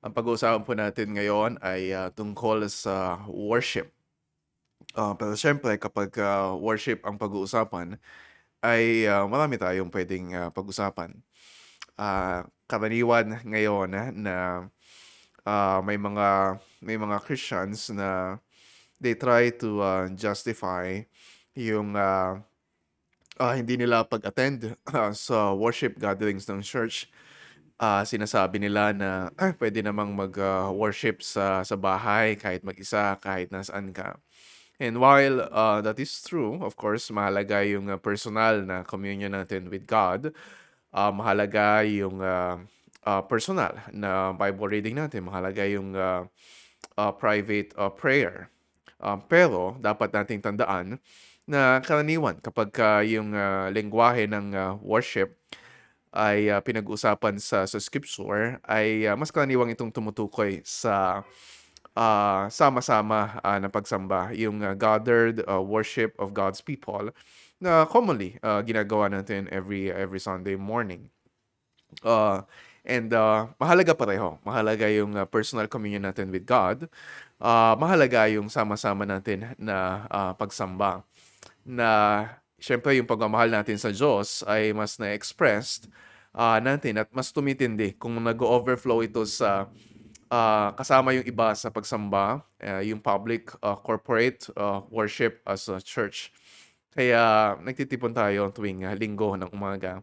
[0.00, 3.92] Ang pag-uusapan po natin ngayon ay ah, tungkol sa worship.
[4.96, 8.00] Ah, pero siyempre kapag ah, worship ang pag-uusapan
[8.64, 11.14] ay ah, marami tayong pwedeng ah, pag-usapan.
[12.00, 14.36] Ah, karaniwan ngayon ah, na
[15.46, 18.38] ah, may mga may mga Christians na
[19.00, 21.02] they try to ah, justify
[21.56, 22.40] yung ah,
[23.40, 27.08] ah, hindi nila pag-attend ah, sa worship gatherings ng church.
[27.80, 33.88] Ah, sinasabi nila na ah, pwede namang mag-worship sa sa bahay kahit mag-isa, kahit nasaan
[33.96, 34.20] ka.
[34.80, 39.72] And while ah, that is true, of course, mahalaga yung ah, personal na communion natin
[39.72, 40.32] with God.
[40.92, 42.60] Ah, mahalaga yung ah,
[43.08, 45.28] ah, personal na Bible reading natin.
[45.28, 46.28] Mahalaga yung ah,
[46.98, 48.48] ah, private ah, prayer.
[49.00, 51.00] Ah, pero dapat nating tandaan
[51.48, 55.36] na karaniwan kapag ka yung ah, lengguwahe ng ah, worship
[56.14, 61.22] ay ah, pinag-usapan sa sa scripture ay ah, mas karaniwang itong tumutukoy sa
[61.96, 67.10] ah, sama-sama ah, na pagsamba, yung ah, gathered ah, worship of God's people
[67.62, 71.10] na commonly ah, ginagawa natin every every Sunday morning.
[72.04, 72.46] Ah,
[72.86, 74.38] and ah, mahalaga pareho.
[74.46, 76.86] Mahalaga yung ah, personal communion natin with God.
[77.40, 81.02] Ah, mahalaga yung sama-sama natin na ah, pagsamba.
[81.66, 81.90] Na
[82.60, 85.88] siyempre yung pagmamahal natin sa Diyos ay mas na-expressed
[86.36, 89.66] ah, natin at mas tumitindi kung nag-overflow ito sa
[90.30, 95.82] ah, kasama yung iba sa pagsamba, ah, yung public ah, corporate ah, worship as a
[95.82, 96.30] church.
[96.94, 100.02] Kaya nagtitipon tayo tuwing ah, linggo ng umaga.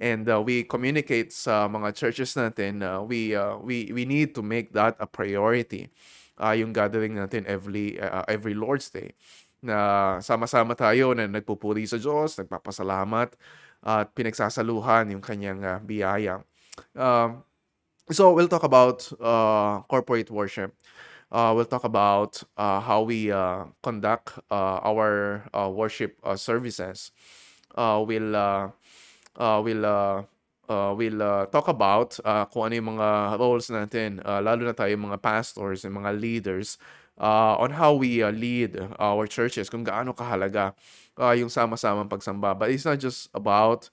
[0.00, 4.42] And ah, we communicate sa mga churches natin na we ah, we we need to
[4.42, 5.92] make that a priority.
[6.40, 9.12] Ah, yung gathering natin every ah, every Lord's Day
[9.60, 13.36] na sama-sama tayo na nagpupuri sa Diyos, nagpapasalamat
[13.80, 16.44] at pinagsasaluhan yung kanyang ah, biyaya.
[16.92, 17.44] Um,
[18.12, 20.76] so we'll talk about uh, corporate worship.
[21.30, 27.12] Uh, we'll talk about uh, how we uh, conduct uh, our uh, worship uh, services.
[27.76, 28.68] Uh, we'll uh,
[29.38, 30.22] uh, we'll uh,
[30.68, 34.74] uh, we'll uh, talk about uh, kung ano yung mga roles natin, uh, lalo na
[34.74, 36.78] tayo mga pastors and mga leaders
[37.20, 40.72] uh, on how we uh, lead our churches, kung gaano kahalaga
[41.20, 42.56] uh, yung sama-samang pagsamba.
[42.56, 43.92] But it's not just about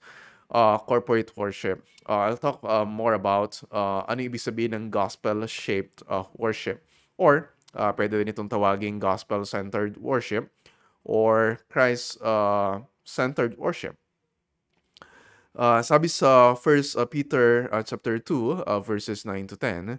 [0.50, 1.84] uh, corporate worship.
[2.08, 6.80] Uh, I'll talk uh, more about uh, ano ibig sabihin ng gospel-shaped uh, worship.
[7.20, 10.48] Or, uh, pwede rin itong tawaging gospel-centered worship
[11.04, 14.00] or Christ-centered worship.
[15.58, 19.98] Uh, sabi sa 1 uh, Peter uh, chapter 2 uh, verses 9 to 10,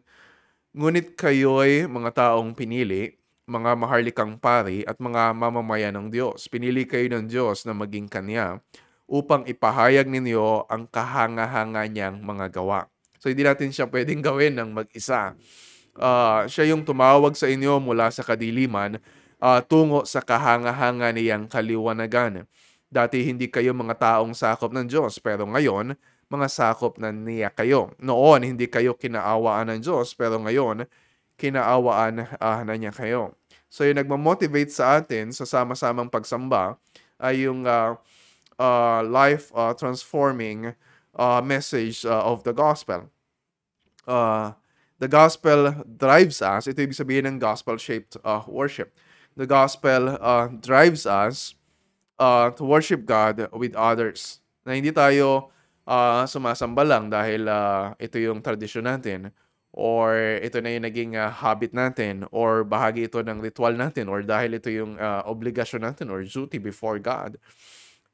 [0.69, 3.18] Ngunit kayo'y mga taong pinili,
[3.49, 6.45] mga maharlikang pari at mga mamamayan ng Diyos.
[6.45, 8.61] Pinili kayo ng Diyos na maging Kanya
[9.09, 12.85] upang ipahayag ninyo ang kahanga-hanga niyang mga gawa.
[13.17, 15.33] So hindi natin siya pwedeng gawin ng mag-isa.
[15.97, 19.01] Ah, siya yung tumawag sa inyo mula sa kadiliman
[19.41, 22.45] ah, tungo sa kahanga-hanga niyang kaliwanagan.
[22.89, 25.93] Dati hindi kayo mga taong sakop ng Diyos, pero ngayon,
[26.29, 27.93] mga sakop na niya kayo.
[28.01, 30.85] Noon, hindi kayo kinaawaan ng Diyos, pero ngayon,
[31.39, 33.38] kinaawaan ah, na niya kayo.
[33.69, 36.75] So yung nagmamotivate sa atin sa sama-samang pagsamba
[37.21, 38.01] ay yung ah,
[38.57, 40.73] ah, life ah, transforming
[41.13, 43.07] ah, message ah, of the gospel.
[44.09, 44.57] Uh,
[44.97, 46.65] the gospel drives us.
[46.65, 48.97] Ito ibig sabihin ng gospel-shaped uh, worship.
[49.37, 51.53] The gospel uh, drives us
[52.17, 54.41] uh, to worship God with others.
[54.65, 55.53] Na hindi tayo
[55.85, 59.29] uh, sumasamba lang dahil uh, ito yung tradisyon natin
[59.79, 64.19] or ito na yung naging uh, habit natin or bahagi ito ng ritual natin or
[64.19, 67.39] dahil ito yung uh, obligasyon natin or duty before God.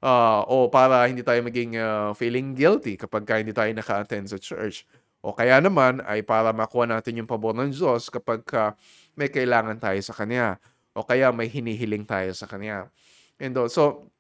[0.06, 4.38] Uh, o para hindi tayo maging uh, feeling guilty kapag ka hindi tayo naka-attend sa
[4.38, 4.86] church.
[5.26, 8.78] O kaya naman ay para makuha natin yung pabor ng Diyos kapag ka
[9.18, 10.62] may kailangan tayo sa Kanya.
[10.94, 12.94] O kaya may hinihiling tayo sa Kanya.
[13.42, 14.14] And uh, so,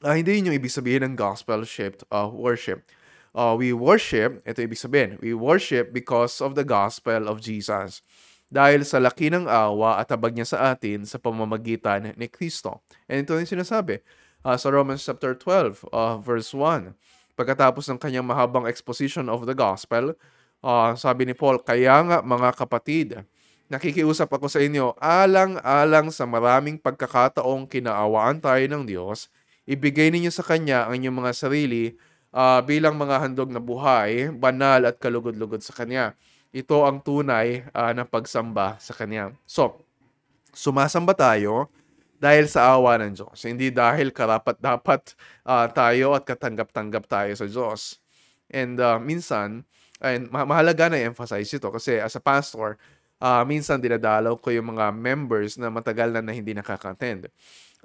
[0.00, 2.88] uh, hindi yun yung ibig sabihin ng gospel-shaped uh, worship.
[3.30, 8.02] Uh, we worship, ito ibig sabihin, we worship because of the gospel of Jesus.
[8.50, 12.82] Dahil sa laki ng awa at tabag niya sa atin sa pamamagitan ni Kristo.
[13.06, 14.02] And ito yung sinasabi
[14.42, 16.90] uh, sa Romans chapter 12, uh, verse 1.
[17.38, 20.18] Pagkatapos ng kanyang mahabang exposition of the gospel,
[20.66, 23.22] uh, sabi ni Paul, Kaya nga mga kapatid,
[23.70, 29.30] nakikiusap ako sa inyo, alang-alang sa maraming pagkakataong kinaawaan tayo ng Diyos,
[29.70, 31.94] ibigay ninyo sa Kanya ang inyong mga sarili
[32.34, 36.14] uh, bilang mga handog na buhay, banal at kalugod-lugod sa Kanya.
[36.50, 39.30] Ito ang tunay uh, na pagsamba sa Kanya.
[39.46, 39.82] So,
[40.50, 41.70] sumasamba tayo
[42.18, 43.38] dahil sa awa ng Diyos.
[43.46, 45.14] Hindi dahil karapat-dapat
[45.46, 48.02] uh, tayo at katanggap-tanggap tayo sa Diyos.
[48.50, 49.68] And uh, minsan,
[50.00, 52.80] And ma mahalaga na i-emphasize ito kasi as a pastor,
[53.20, 57.28] ah, minsan dinadalaw ko yung mga members na matagal na na hindi nakaka-attend.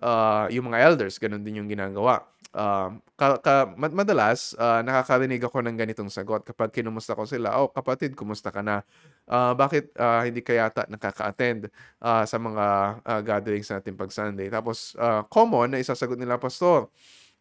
[0.03, 2.19] Ah, yung mga elders gano'n din yung ginagawa.
[2.55, 7.55] Um, ka ka ma madalas, ah, nakakarinig ako ng ganitong sagot kapag kinumusta ko sila,
[7.59, 8.83] "Oh, kapatid kumusta ka na?
[9.27, 11.67] Ah, bakit, ah, hindi ka yata nakaka-attend,
[12.03, 12.65] ah, sa mga,
[13.03, 16.91] ah, gatherings natin 'pag Sunday?" Tapos, ah, common na isasagot nila, "Pastor,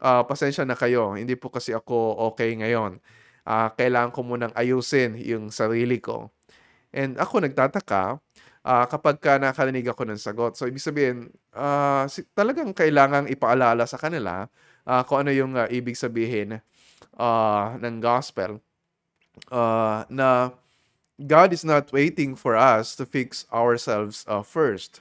[0.03, 2.99] ah, pasensya na kayo, hindi po kasi ako okey ngayon.
[3.47, 6.31] Ah, kailangan ko munang ayusin yung sarili ko."
[6.95, 8.19] And ako nagtataka,
[8.65, 10.57] ah, kapagka nakakarinig ako ng sagot.
[10.57, 11.29] So, ibig sabihin,
[12.09, 14.49] si talagang kailangang ipaalala sa kanila,
[14.89, 16.59] ah, kung ano yung, ah, ibig sabihin,
[17.21, 18.59] ah, ng gospel.
[19.53, 20.51] Ah, na
[21.21, 24.99] God is not waiting for us to fix ourselves, ah, first.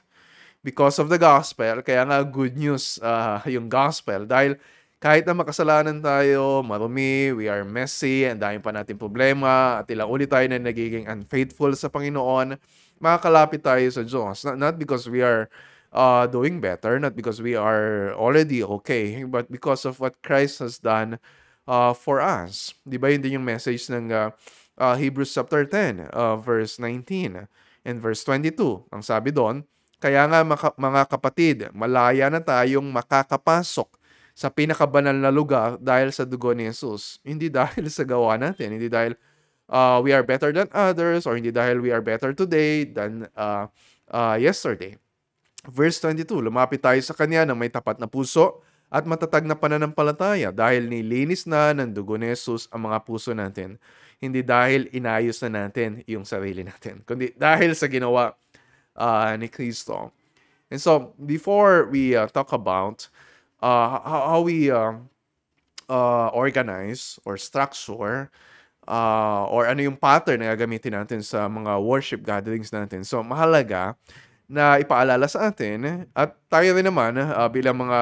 [0.64, 4.56] Because of the gospel, kaya nga good news, ah, yung gospel dahil
[5.02, 10.08] kahit na makasalanan tayo, marumi, we are messy, ang dami pa nating problema, at ilang
[10.08, 12.56] ulit tayo na nagiging unfaithful sa Panginoon,
[12.98, 14.44] makakalapit tayo sa Diyos.
[14.44, 15.48] Not, not because we are
[15.94, 20.82] uh, doing better, not because we are already okay, but because of what Christ has
[20.82, 21.22] done
[21.70, 22.74] uh, for us.
[22.82, 24.34] Di ba yun din yung message ng uh,
[24.76, 27.46] uh, Hebrews chapter 10, uh, verse 19
[27.86, 28.90] and verse 22.
[28.90, 29.62] Ang sabi doon,
[30.02, 33.88] kaya nga maka- mga kapatid, malaya na tayong makakapasok
[34.34, 37.22] sa pinakabanal na lugar dahil sa dugo ni Jesus.
[37.22, 39.14] Hindi dahil sa gawa natin, hindi dahil
[39.68, 43.68] uh, we are better than others or hindi dahil we are better today than uh,
[44.10, 44.96] uh, yesterday.
[45.64, 48.60] Verse 22, lumapit tayo sa Kanya ng may tapat na puso
[48.92, 53.80] at matatag na pananampalataya dahil nilinis na ng dugo ni Jesus ang mga puso natin.
[54.20, 58.36] Hindi dahil inayos na natin yung sarili natin, kundi dahil sa ginawa
[58.94, 60.12] uh, ni Kristo.
[60.70, 63.08] And so, before we uh, talk about
[63.60, 65.00] uh, how, how we uh,
[65.88, 68.30] uh, organize or structure
[68.88, 73.04] uh, or ano yung pattern na gagamitin natin sa mga worship gatherings natin.
[73.04, 73.96] So, mahalaga
[74.44, 78.00] na ipaalala sa atin at tayo rin naman uh, bilang mga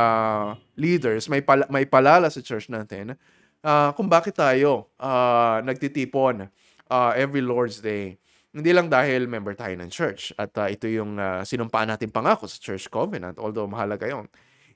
[0.75, 3.14] leaders may pala, may palala sa church natin
[3.62, 6.50] uh, kung bakit tayo uh, nagtitipon
[6.90, 8.19] uh, every Lord's Day.
[8.52, 12.44] Hindi lang dahil member tayo ng church at uh, ito yung uh, sinumpaan natin pangako
[12.50, 14.26] sa church covenant although mahalaga yon.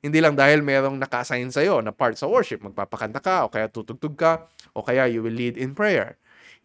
[0.00, 4.14] Hindi lang dahil merong naka-assign sa'yo na part sa worship, magpapakanta ka, o kaya tutugtog
[4.16, 4.46] ka,
[4.76, 6.16] o kaya you will lead in prayer.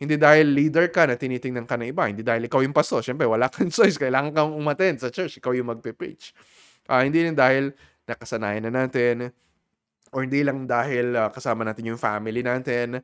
[0.02, 2.10] Hindi dahil leader ka na tinitingnan ka ng iba.
[2.10, 3.06] Hindi dahil ikaw yung pastor.
[3.06, 4.02] Siyempre, wala kang choice.
[4.02, 5.38] Kailangan kang umaten sa church.
[5.38, 6.34] Ikaw yung magpe-preach.
[6.90, 7.70] Uh, hindi rin dahil
[8.10, 9.30] nakasanayan na natin
[10.12, 13.00] or hindi lang dahil uh, kasama natin yung family natin.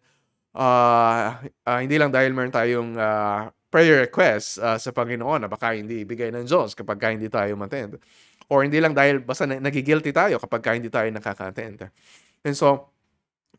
[0.57, 5.75] Uh, uh, hindi lang dahil meron tayong uh, prayer request uh, sa Panginoon na baka
[5.75, 8.01] hindi ibigay ng Diyos kapag ka hindi tayo umattend.
[8.47, 11.91] Or hindi lang dahil basta nagigilty tayo kapag ka hindi tayo nakaka-attend.
[12.47, 12.87] And so,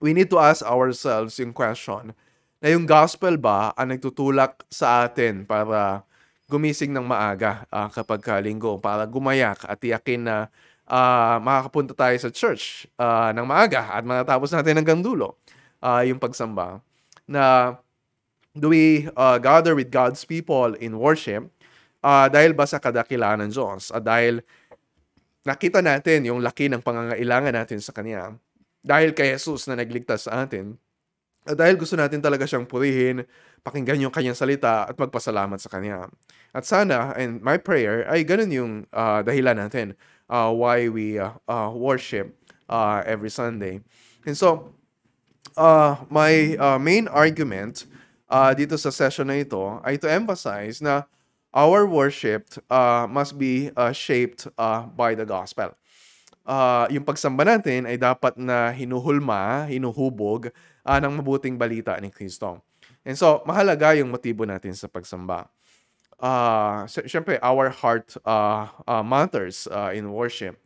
[0.01, 2.17] we need to ask ourselves yung question
[2.59, 6.03] na yung gospel ba ang nagtutulak sa atin para
[6.49, 10.37] gumising ng maaga uh, kapag ka linggo, para gumayak at tiyakin na
[10.89, 15.37] uh, makakapunta tayo sa church uh, ng maaga at matatapos natin hanggang dulo
[15.85, 16.81] uh, yung pagsamba.
[17.29, 17.77] Na
[18.57, 21.47] do we uh, gather with God's people in worship
[22.01, 23.93] uh, dahil ba sa kadakilaan ng Diyos?
[23.93, 24.41] Uh, dahil
[25.49, 28.37] nakita natin yung laki ng pangangailangan natin sa Kanya
[28.85, 30.77] dahil kay Jesus na nagligtas sa atin.
[31.49, 33.25] At dahil gusto natin talaga siyang purihin,
[33.65, 36.13] pakinggan yung kanyang salita at magpasalamat sa Kanya.
[36.53, 39.97] At sana, and my prayer, ay ganun yung uh, dahilan natin
[40.29, 42.37] uh, why we uh, uh, worship
[42.69, 43.81] uh, every Sunday.
[44.29, 44.77] And so,
[45.57, 47.89] uh, my uh, main argument
[48.29, 51.09] uh, dito sa session na ito ay to emphasize na
[51.53, 55.73] our worship uh, must be uh, shaped uh, by the gospel.
[56.49, 60.49] Uh, yung pagsamba natin ay dapat na hinuhulma, hinuhubog
[60.81, 62.65] uh, ng mabuting balita ni Kristo.
[63.05, 65.49] And so, mahalaga yung motibo natin sa pagsamba.
[66.17, 70.57] Uh, Siyempre, our heart uh, uh, matters uh, in worship.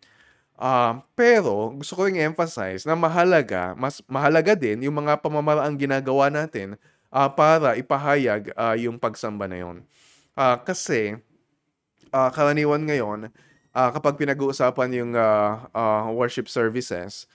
[0.55, 6.31] Uh, pero, gusto ko ring emphasize na mahalaga, mas mahalaga din yung mga pamamaraang ginagawa
[6.31, 6.79] natin
[7.11, 9.83] uh, para ipahayag uh, yung pagsamba na yon.
[10.33, 11.21] Uh, kasi,
[12.13, 13.29] uh, karaniwan ngayon,
[13.77, 17.29] uh, kapag pinag-uusapan yung uh, uh, worship services,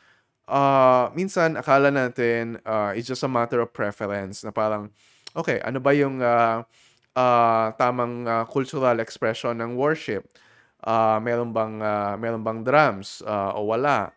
[0.50, 4.90] uh, minsan akala natin uh, it's just a matter of preference na parang,
[5.38, 6.66] okay, ano ba yung uh,
[7.18, 10.26] uh, tamang uh, cultural expression ng worship?
[10.82, 14.14] Uh, meron bang uh, meron bang drums uh, o wala?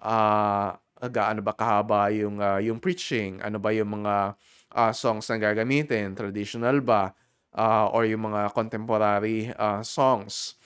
[0.00, 0.76] Uh,
[1.08, 3.40] gaano ba kahaba yung uh, yung preaching?
[3.42, 4.36] Ano ba yung mga
[4.76, 6.14] uh, songs na gagamitin?
[6.16, 7.12] Traditional ba?
[7.56, 10.56] Uh, or yung mga contemporary uh, songs.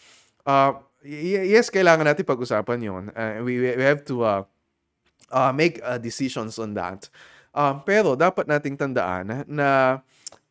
[0.47, 3.05] Uh, yes, kailangan natin pag-usapan yun.
[3.14, 4.43] Uh, we, we have to uh,
[5.31, 7.11] uh, make uh, decisions on that.
[7.57, 10.00] Uh, pero dapat nating tandaan na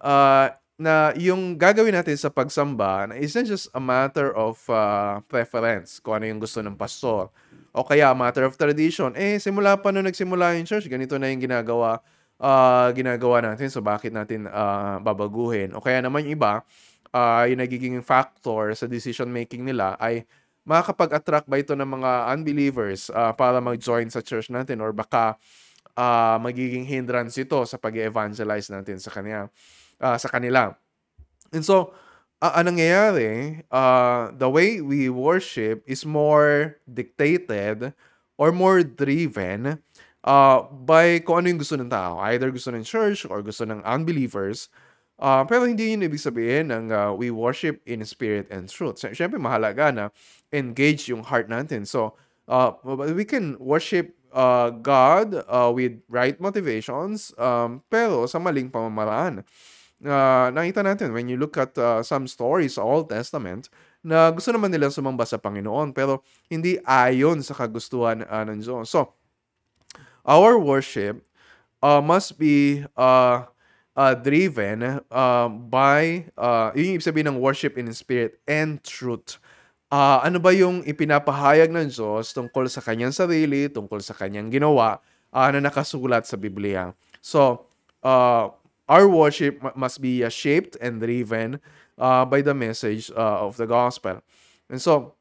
[0.02, 5.24] uh, na yung gagawin natin sa pagsamba na is not just a matter of uh,
[5.32, 7.32] preference, kung ano yung gusto ng pastor.
[7.72, 11.44] O kaya matter of tradition, eh simula pa nung nagsimula yung church, ganito na yung
[11.44, 12.04] ginagawa
[12.40, 15.72] uh, ginagawa natin, so bakit natin uh, babaguhin?
[15.76, 16.64] O kaya naman yung iba,
[17.16, 20.28] uh, yung nagiging factor sa decision making nila ay
[20.66, 25.38] makakapag-attract ba ito ng mga unbelievers uh, para mag-join sa church natin or baka
[25.94, 29.48] uh, magiging hindrance ito sa pag-evangelize natin sa kanya
[30.02, 30.74] uh, sa kanila.
[31.54, 31.94] And so,
[32.42, 37.94] uh, anong nangyayari, uh, the way we worship is more dictated
[38.36, 39.80] or more driven
[40.26, 42.18] uh, by kung ano yung gusto ng tao.
[42.26, 44.68] Either gusto ng church or gusto ng unbelievers.
[45.16, 49.00] Uh, pero hindi yun ibig sabihin ng uh, we worship in spirit and truth.
[49.00, 50.06] Siyempre, mahalaga na
[50.52, 51.88] engage yung heart natin.
[51.88, 52.20] So,
[52.52, 52.76] uh,
[53.16, 59.48] we can worship uh, God uh, with right motivations, um, pero sa maling pamamaraan
[60.04, 63.72] uh, nakita natin when you look at uh, some stories sa Old Testament
[64.06, 68.92] na gusto naman nila sumamba sa Panginoon pero hindi ayon sa kagustuhan uh, ng Diyos.
[68.92, 69.16] So,
[70.26, 71.22] our worship
[71.86, 73.46] uh, must be uh,
[73.96, 79.40] uh, driven uh, by, uh, yung ibig sabihin ng worship in spirit and truth.
[79.88, 85.00] Uh, ano ba yung ipinapahayag ng Diyos tungkol sa kanyang sarili, tungkol sa kanyang ginawa,
[85.32, 86.92] uh, na nakasulat sa Biblia.
[87.22, 87.70] So,
[88.04, 88.50] uh,
[88.90, 91.62] our worship must be uh, shaped and driven
[91.98, 94.20] uh, by the message uh, of the gospel.
[94.68, 95.16] And so,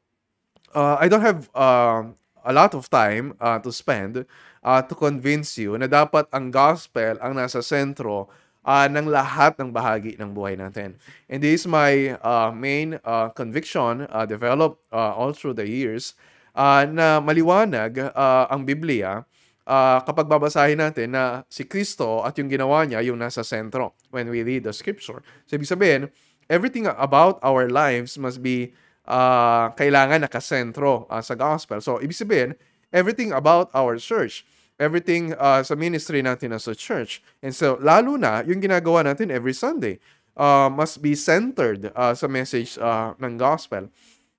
[0.73, 2.03] uh, I don't have uh,
[2.43, 4.25] a lot of time uh, to spend
[4.65, 8.25] uh, to convince you na dapat ang gospel ang nasa sentro
[8.65, 10.97] uh, ng lahat ng bahagi ng buhay natin.
[11.29, 16.17] And this is my uh, main uh, conviction uh, developed uh, all through the years
[16.57, 19.21] uh, na maliwanag uh, ang Biblia
[19.69, 24.25] uh, kapag babasahin natin na si Kristo at yung ginawa niya yung nasa sentro when
[24.33, 25.21] we read the scripture.
[25.45, 26.09] So, ibig sabihin,
[26.49, 28.73] everything about our lives must be
[29.05, 31.77] uh, kailangan nakasentro uh, sa gospel.
[31.85, 32.57] So, ibig sabihin,
[32.89, 34.45] everything about our church,
[34.79, 37.23] everything uh, sa ministry natin as a church.
[37.41, 39.99] And so, lalo na, yung ginagawa natin every Sunday
[40.35, 43.87] uh, must be centered uh, sa message uh, ng gospel.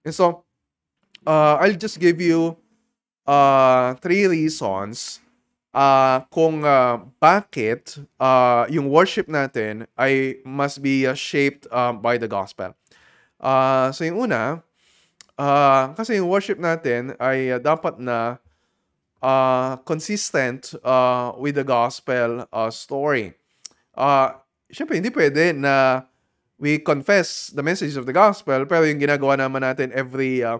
[0.04, 0.44] And so,
[1.26, 2.56] uh, I'll just give you
[3.26, 5.20] uh, three reasons
[5.76, 12.16] uh, kung uh, bakit uh, yung worship natin ay must be uh, shaped uh, by
[12.16, 12.72] the gospel.
[13.36, 14.64] Uh, so yung una,
[15.36, 18.40] uh, kasi yung worship natin ay uh, dapat na
[19.26, 23.34] uh, consistent uh, with the gospel uh, story.
[23.98, 24.38] Uh,
[24.70, 26.06] Siyempre, hindi pwede na
[26.58, 30.58] we confess the message of the gospel pero yung ginagawa naman natin every uh,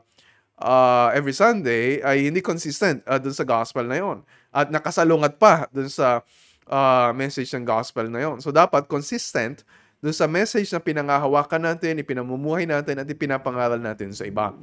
[0.63, 4.23] uh, every Sunday ay hindi consistent uh, dun sa gospel na yon
[4.55, 6.23] at nakasalungat pa dun sa
[6.71, 8.39] uh, message ng gospel na yon.
[8.39, 9.67] So dapat consistent
[9.99, 14.55] dun sa message na pinangahawakan natin, ipinamumuhay natin at ipinapangaral natin sa iba.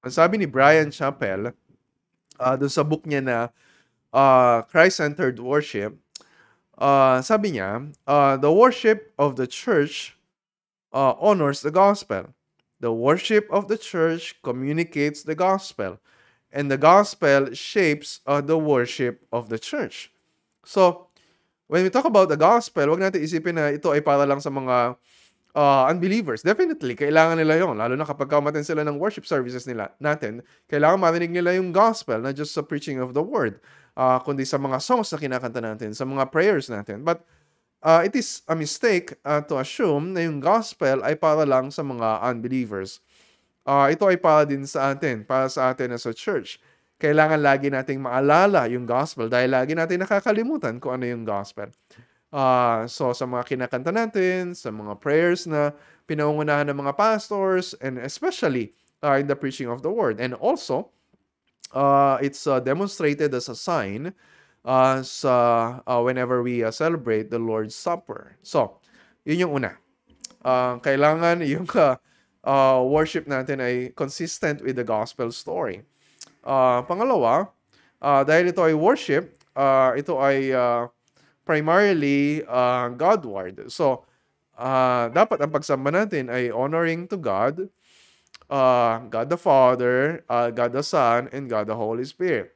[0.00, 1.54] Ang sabi ni Brian Chappell
[2.40, 3.38] uh, dun sa book niya na
[4.16, 5.94] uh, Christ-Centered Worship,
[6.80, 10.16] uh, sabi niya, uh, the worship of the church
[10.96, 12.32] uh, honors the gospel.
[12.80, 16.00] The worship of the church communicates the gospel,
[16.48, 20.08] and the gospel shapes uh, the worship of the church.
[20.64, 21.12] So,
[21.68, 24.48] when we talk about the gospel, wag natin isipin na ito ay para lang sa
[24.48, 24.96] mga
[25.54, 26.42] uh, unbelievers.
[26.42, 30.98] Definitely, kailangan nila yon Lalo na kapag kamatin sila ng worship services nila natin, kailangan
[31.00, 33.58] marinig nila yung gospel, not just sa preaching of the word,
[33.98, 37.02] uh, kundi sa mga songs na kinakanta natin, sa mga prayers natin.
[37.02, 37.24] But
[37.82, 41.82] uh, it is a mistake uh, to assume na yung gospel ay para lang sa
[41.82, 43.02] mga unbelievers.
[43.66, 46.58] Uh, ito ay para din sa atin, para sa atin as a church.
[47.00, 51.72] Kailangan lagi nating maalala yung gospel dahil lagi natin nakakalimutan kung ano yung gospel.
[52.30, 55.74] Uh, so sa mga kinakanta natin, sa mga prayers na
[56.06, 60.22] pinangungunahan ng mga pastors, and especially uh, in the preaching of the word.
[60.22, 60.90] And also,
[61.74, 64.14] uh, it's uh, demonstrated as a sign
[64.64, 65.34] uh, sa
[65.86, 68.36] uh, whenever we uh, celebrate the Lord's Supper.
[68.42, 68.78] So,
[69.24, 69.78] yun yung una.
[70.40, 71.96] Uh, kailangan yung uh,
[72.44, 75.82] uh, worship natin ay consistent with the gospel story.
[76.40, 77.52] Uh, pangalawa,
[78.00, 80.88] uh, dahil ito ay worship, uh, ito ay uh,
[81.50, 83.74] primarily uh, Godward.
[83.74, 84.06] So,
[84.54, 87.66] uh, dapat ang pagsamba natin ay honoring to God,
[88.46, 92.54] uh, God the Father, uh, God the Son, and God the Holy Spirit.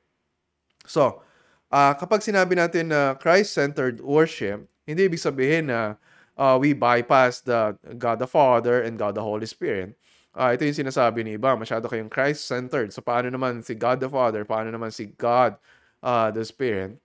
[0.87, 1.27] So,
[1.75, 5.99] uh, kapag sinabi natin na Christ-centered worship, hindi ibig sabihin na
[6.39, 9.99] uh, we bypass the God the Father and God the Holy Spirit.
[10.35, 12.95] Uh, ito yung sinasabi ni iba, masyado kayong Christ-centered.
[12.95, 15.59] So paano naman si God the Father, paano naman si God
[15.99, 16.99] uh, the Spirit?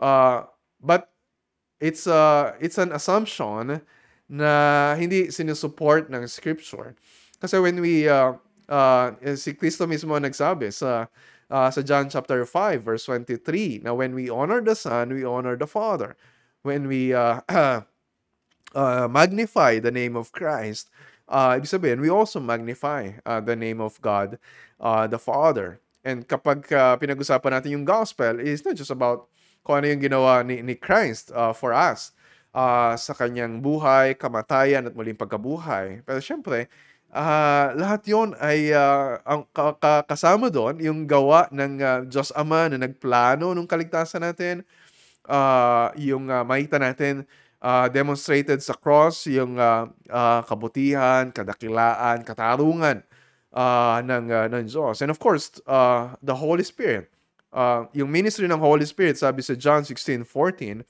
[0.00, 0.48] Uh,
[0.80, 1.09] but
[1.80, 3.80] it's uh, it's an assumption
[4.30, 6.94] na hindi sinusupport ng scripture.
[7.42, 8.38] Kasi when we, uh,
[8.70, 11.10] uh, si Kristo mismo nagsabi sa,
[11.50, 15.56] uh, sa John chapter 5 verse 23, na when we honor the Son, we honor
[15.56, 16.14] the Father.
[16.62, 17.40] When we uh,
[18.76, 20.92] uh, magnify the name of Christ,
[21.26, 24.38] uh, ibig sabihin, we also magnify uh, the name of God,
[24.78, 25.80] uh, the Father.
[26.04, 29.26] And kapag uh, pinag-usapan natin yung gospel, it's not just about
[29.64, 32.16] kung ano yung ginawa ni, ni Christ uh, for us
[32.54, 36.02] uh, sa kanyang buhay, kamatayan at muling pagkabuhay.
[36.02, 36.66] Pero syempre,
[37.14, 39.46] uh, lahat yon ay uh, ang
[40.06, 44.66] kasama doon yung gawa ng uh, Diyos Ama na nagplano ng kaligtasan natin,
[45.28, 47.26] uh, yung uh, makita natin
[47.62, 53.04] uh, demonstrated sa cross, yung uh, uh, kabutihan, kadakilaan, katarungan
[53.54, 55.04] uh, ng, uh, ng Diyos.
[55.04, 57.12] And of course, uh, the Holy Spirit.
[57.50, 60.86] Uh, yung ministry ng Holy Spirit, sabi sa John 16:14,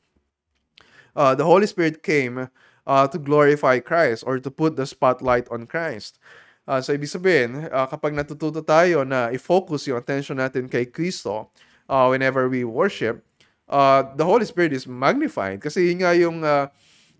[1.16, 2.52] uh, the Holy Spirit came
[2.86, 6.20] uh, to glorify Christ or to put the spotlight on Christ.
[6.68, 11.50] Uh, so, ibig sabihin, uh, kapag natututo tayo na i-focus yung attention natin kay Kristo
[11.88, 13.24] uh, whenever we worship,
[13.66, 16.68] uh, the Holy Spirit is magnified kasi yun nga yung, uh,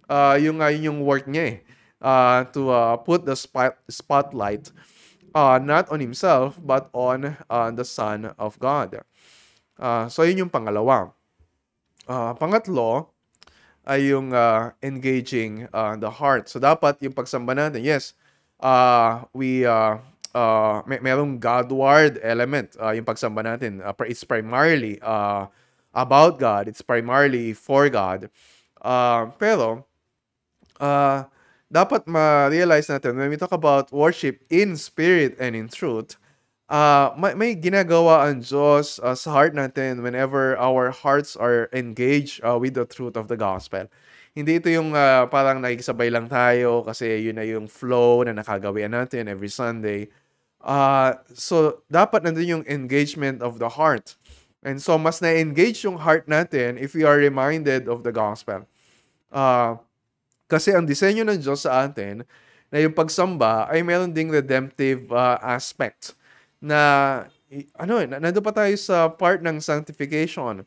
[0.07, 1.59] uh, yung, uh, yung work niya eh,
[1.99, 4.71] uh, to uh, put the spot, spotlight
[5.35, 9.03] uh, not on himself but on uh, the Son of God.
[9.81, 11.13] Uh, so, yun yung pangalawa.
[12.05, 13.09] Uh, pangatlo,
[13.91, 16.49] ay yung uh, engaging uh, the heart.
[16.49, 18.13] So dapat yung pagsamba natin, yes,
[18.61, 19.99] uh, we uh,
[20.31, 23.81] uh, may merong Godward element uh, yung pagsamba natin.
[23.81, 25.49] Uh, it's primarily uh,
[25.91, 26.69] about God.
[26.69, 28.29] It's primarily for God.
[28.81, 29.85] Uh, pero
[30.79, 31.25] uh,
[31.71, 36.19] dapat ma-realize natin when we talk about worship in spirit and in truth,
[36.67, 42.43] uh, may, may ginagawa ang Diyos uh, sa heart natin whenever our hearts are engaged
[42.43, 43.87] uh, with the truth of the gospel.
[44.35, 48.95] Hindi ito yung uh, parang nakikisabay lang tayo kasi yun na yung flow na nakagawian
[48.95, 50.11] natin every Sunday.
[50.63, 54.15] Uh, so, dapat nandun yung engagement of the heart.
[54.63, 58.69] And so, mas na-engage yung heart natin if we are reminded of the gospel.
[59.33, 59.81] Uh,
[60.51, 62.27] kasi ang disenyo ng Diyos sa atin
[62.71, 66.19] na yung pagsamba ay meron ding redemptive uh, aspect
[66.59, 66.81] na
[67.75, 70.63] ano, eh, nandun pa tayo sa part ng sanctification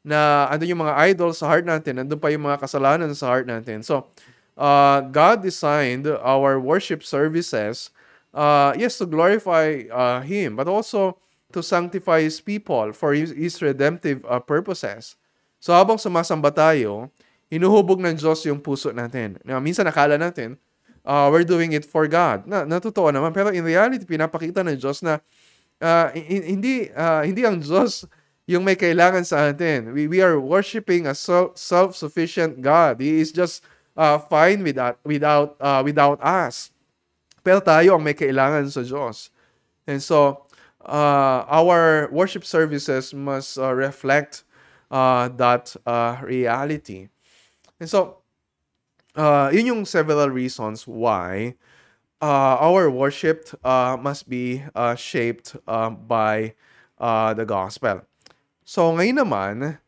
[0.00, 3.44] na andun yung mga idols sa heart natin, nandun pa yung mga kasalanan sa heart
[3.44, 3.84] natin.
[3.84, 4.08] So,
[4.56, 7.92] uh, God designed our worship services,
[8.32, 11.20] uh, yes, to glorify uh, Him, but also
[11.52, 15.20] to sanctify His people for His, his redemptive uh, purposes.
[15.60, 17.12] So, habang sumasamba tayo,
[17.52, 19.36] hinuhubog ng Diyos yung puso natin.
[19.44, 20.56] Na, minsan nakala natin,
[21.04, 22.48] uh, we're doing it for God.
[22.48, 23.36] Na, natutuwa naman.
[23.36, 25.20] Pero in reality, pinapakita ng Diyos na
[25.84, 28.08] uh, hindi, uh, hindi ang Diyos
[28.48, 29.92] yung may kailangan sa atin.
[29.92, 33.04] We, we are worshiping a self-sufficient God.
[33.04, 33.60] He is just
[34.00, 36.72] uh, fine without, without, uh, without us.
[37.44, 39.28] Pero tayo ang may kailangan sa Diyos.
[39.84, 40.48] And so,
[40.80, 44.46] uh, our worship services must uh, reflect
[44.88, 47.11] uh, that uh, reality.
[47.82, 48.22] And so,
[49.18, 51.58] uh, yun yung several reasons why
[52.22, 56.54] uh, our worship uh, must be uh, shaped uh, by
[57.02, 58.06] uh, the gospel.
[58.62, 59.82] So ngayon naman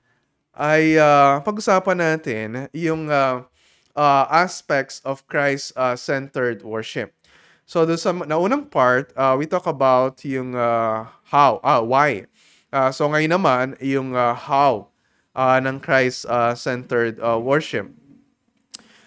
[0.58, 3.46] ay uh, pag-usapan natin yung uh,
[3.94, 7.14] uh, aspects of Christ-centered uh, worship.
[7.62, 12.26] So doon sa naunang part, uh, we talk about yung uh, how, ah, why.
[12.74, 14.90] Uh, so ngayon naman, yung uh, how
[15.34, 17.90] uh, ng Christ-centered uh, worship.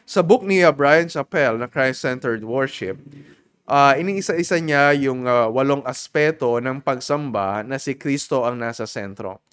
[0.08, 2.96] Sa book ni uh, Brian Chappell na Christ-Centered Worship,
[3.68, 9.44] uh, iniisa-isa niya yung uh, walong aspeto ng pagsamba na si Kristo ang nasa sentro.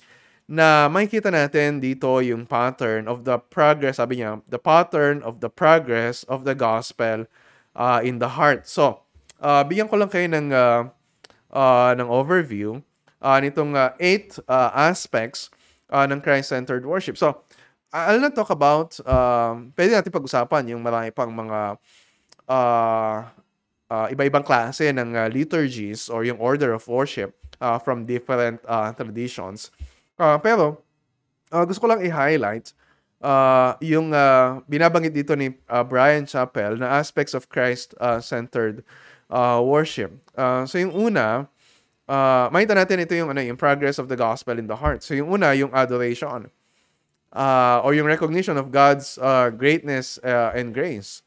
[0.46, 5.50] Na makikita natin dito yung pattern of the progress, sabi niya, the pattern of the
[5.50, 7.26] progress of the gospel
[7.74, 8.70] uh, in the heart.
[8.70, 9.02] So,
[9.42, 10.92] uh, bigyan ko lang kayo ng, uh,
[11.50, 12.78] uh, ng overview
[13.24, 15.48] uh, nitong uh, eight uh, aspects
[15.94, 17.14] uh, ng Christ-centered worship.
[17.14, 17.46] So,
[17.94, 21.78] I'll not talk about, um, pwede natin pag-usapan yung marami pang mga
[22.50, 23.18] uh,
[23.87, 28.90] uh, iba-ibang klase ng uh, liturgies or yung order of worship uh, from different uh,
[28.98, 29.70] traditions.
[30.18, 30.83] Uh, pero,
[31.54, 32.74] uh, gusto ko lang i-highlight
[33.22, 38.83] uh, yung uh, binabanggit dito ni uh, Brian Chappell na aspects of Christ-centered
[39.30, 40.18] uh, worship.
[40.35, 41.46] Uh, so yung una,
[42.08, 45.04] uh, makita natin ito yung, ano, yung progress of the gospel in the heart.
[45.04, 46.48] So yung una, yung adoration
[47.34, 51.20] uh, or yung recognition of God's uh, greatness uh, and grace.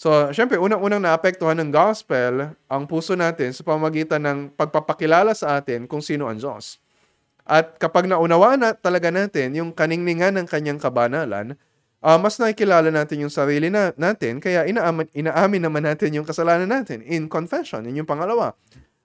[0.00, 5.84] So, syempre, unang-unang naapektuhan ng gospel ang puso natin sa pamagitan ng pagpapakilala sa atin
[5.84, 6.80] kung sino ang Diyos.
[7.44, 11.52] At kapag naunawaan na talaga natin yung kaningningan ng kanyang kabanalan,
[12.00, 16.72] ah, mas nakikilala natin yung sarili na natin kaya inaamin inaamin naman natin yung kasalanan
[16.72, 18.56] natin in confession, yun yung pangalawa.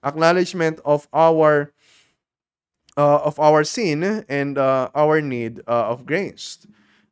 [0.06, 1.74] Acknowledgement of our
[2.96, 6.64] uh, of our sin and uh, our need uh, of grace.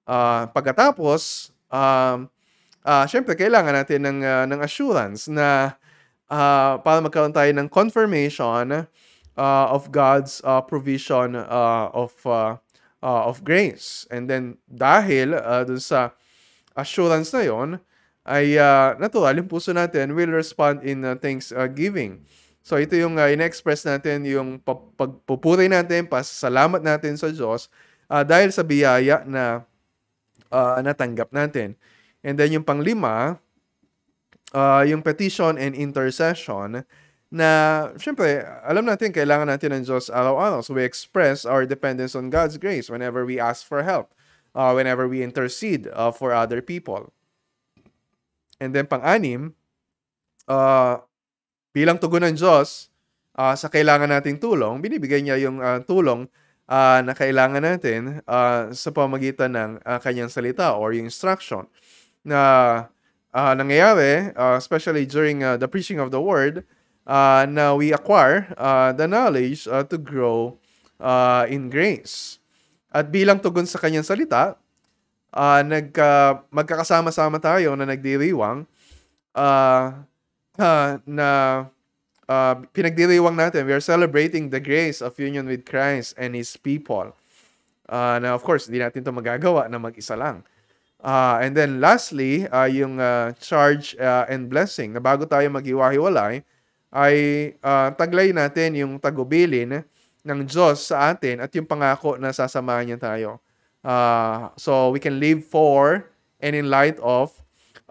[0.08, 2.30] Uh, pagkatapos, um,
[2.86, 5.76] uh, syempre kailangan natin ng, uh, ng assurance na
[6.28, 8.88] uh, para magkaroon tayo ng confirmation
[9.38, 12.60] uh, of God's uh, provision uh, of uh,
[13.04, 14.08] uh, of grace.
[14.12, 16.16] And then dahil uh, dun sa
[16.76, 17.70] assurance na yon
[18.24, 22.24] ay uh, natural yung puso natin will respond in uh, thanksgiving.
[22.64, 27.68] So ito yung uh, in-express natin yung pagpupuri natin, pasalamat natin sa Diyos
[28.08, 29.68] uh, dahil sa biyaya na
[30.48, 31.76] uh, natanggap natin.
[32.24, 33.36] And then yung panglima,
[34.56, 36.88] uh, yung petition and intercession
[37.28, 37.50] na
[38.00, 40.64] syempre alam natin kailangan natin ng Diyos araw-araw.
[40.64, 44.16] So we express our dependence on God's grace whenever we ask for help,
[44.56, 47.12] uh, whenever we intercede uh, for other people.
[48.64, 49.60] And then pang-anim,
[50.48, 51.04] uh,
[51.74, 52.94] bilang tugon ng Diyos
[53.36, 56.30] uh, sa kailangan nating tulong, binibigay niya yung uh, tulong
[56.70, 61.66] uh, na kailangan natin uh, sa pamagitan ng uh, kanyang salita or yung instruction
[62.22, 62.40] na
[63.34, 66.64] uh, nangyayari, uh, especially during uh, the preaching of the word,
[67.10, 70.56] uh, na we acquire uh, the knowledge uh, to grow
[71.02, 72.40] uh, in grace.
[72.94, 74.56] At bilang tugon sa kanyang salita,
[75.34, 78.70] uh, nagka, magkakasama-sama tayo na nagdiriwang
[79.34, 79.86] uh,
[80.60, 81.30] uh, na
[82.30, 83.66] uh, pinagdiriwang natin.
[83.66, 87.14] We are celebrating the grace of union with Christ and His people.
[87.90, 90.42] Uh, na of course, hindi natin to magagawa na mag-isa lang.
[91.04, 96.40] Uh, and then lastly, uh, yung uh, charge uh, and blessing na bago tayo maghiwa-hiwalay,
[96.94, 97.16] ay
[97.60, 99.84] uh, taglay natin yung tagubilin
[100.24, 103.44] ng Diyos sa atin at yung pangako na sasamahan niya tayo.
[103.84, 106.08] Uh, so we can live for
[106.40, 107.36] and in light of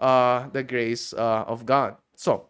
[0.01, 1.93] uh, the grace uh, of God.
[2.17, 2.49] So,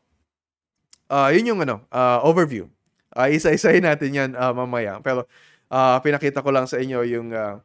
[1.14, 2.66] uh, yun yung ano, uh, overview.
[3.14, 4.98] Uh, isa-isahin natin yan uh, mamaya.
[5.06, 5.30] Pero
[5.70, 7.62] uh, pinakita ko lang sa inyo yung uh,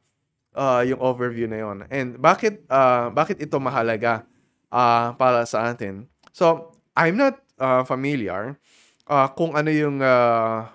[0.53, 1.89] uh, yung overview na yon.
[1.89, 4.29] And bakit uh, bakit ito mahalaga
[4.69, 6.05] uh, para sa atin?
[6.37, 8.61] So, I'm not uh, familiar
[9.09, 10.69] uh, kung ano yung uh,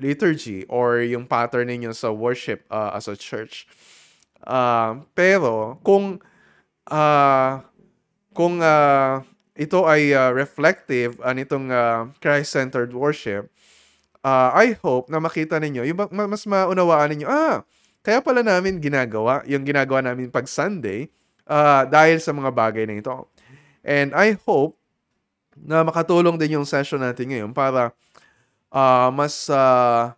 [0.00, 3.68] liturgy or yung pattern ninyo sa worship uh, as a church.
[4.40, 6.24] Uh, pero kung
[6.88, 7.52] uh,
[8.32, 9.20] kung uh,
[9.56, 13.48] ito ay uh, reflective uh, nitong uh, Christ-centered worship,
[14.20, 17.64] uh, I hope na makita ninyo, yung mas maunawaan ninyo, ah,
[18.04, 21.10] kaya pala namin ginagawa, yung ginagawa namin pag Sunday,
[21.48, 23.26] uh, dahil sa mga bagay na ito.
[23.86, 24.78] And I hope
[25.56, 27.96] na makatulong din yung session natin ngayon para
[28.68, 30.12] uh, mas uh,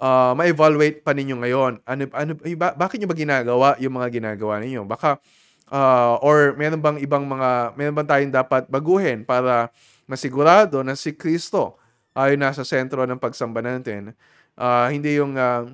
[0.00, 1.72] uh, ma-evaluate pa ninyo ngayon.
[1.84, 4.82] Ano, ano, ba, bakit nyo ba ginagawa yung mga ginagawa ninyo?
[4.88, 5.20] Baka,
[5.72, 9.72] uh, or meron bang ibang mga, meron bang tayong dapat baguhin para
[10.04, 11.80] masigurado na si Kristo
[12.12, 14.12] ay nasa sentro ng pagsamba natin.
[14.52, 15.64] Uh, hindi yung uh,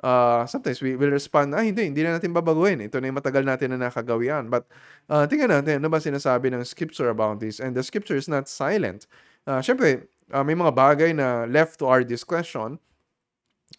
[0.00, 2.80] uh, sometimes we will respond, ah, hindi, hindi na natin babaguhin.
[2.80, 4.48] Ito na yung matagal natin na nakagawian.
[4.48, 4.64] But
[5.12, 7.60] uh, tingnan natin, ano ba sinasabi ng scripture about this?
[7.60, 9.06] And the scripture is not silent.
[9.44, 12.80] Uh, Siyempre, uh, may mga bagay na left to our discretion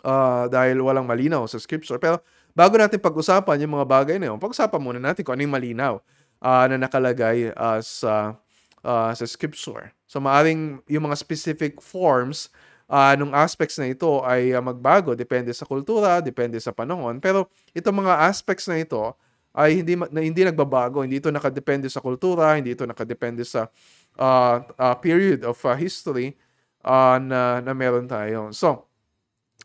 [0.05, 1.99] uh, dahil walang malinaw sa scripture.
[1.99, 2.23] Pero
[2.54, 5.94] bago natin pag-usapan yung mga bagay na yun, pag-usapan muna natin kung ano yung malinaw
[6.39, 8.38] uh, na nakalagay uh, sa,
[8.86, 9.89] uh, sa scripture.
[10.06, 12.54] So, maaring yung mga specific forms
[12.89, 17.18] uh, nung aspects na ito ay uh, magbago depende sa kultura, depende sa panahon.
[17.18, 19.18] Pero itong mga aspects na ito
[19.54, 23.70] ay hindi na, hindi nagbabago, hindi ito nakadepende sa kultura, hindi ito nakadepende sa
[24.18, 26.34] uh, uh, period of uh, history
[26.82, 28.50] uh, na na meron tayo.
[28.50, 28.89] So,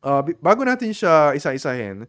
[0.05, 2.05] uh, bago natin siya isa-isahin,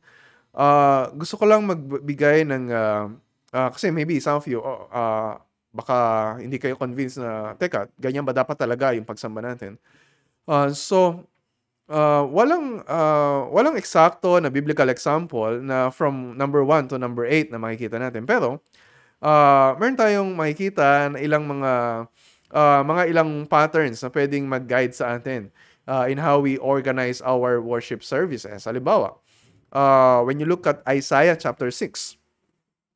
[0.55, 3.05] uh, gusto ko lang magbigay ng uh,
[3.53, 5.37] uh, kasi maybe some of you uh,
[5.69, 5.97] baka
[6.41, 9.77] hindi kayo convinced na teka, ganyan ba dapat talaga yung pagsamba natin?
[10.49, 11.29] Uh, so,
[11.89, 17.53] uh, walang uh, walang eksakto na biblical example na from number 1 to number 8
[17.53, 18.25] na makikita natin.
[18.25, 18.61] Pero
[19.21, 21.71] uh, meron tayong makikita na ilang mga
[22.49, 25.53] uh, mga ilang patterns na pwedeng mag-guide sa atin
[25.85, 28.65] uh, in how we organize our worship services.
[28.65, 29.17] Halimbawa,
[29.73, 32.17] uh, when you look at Isaiah chapter 6,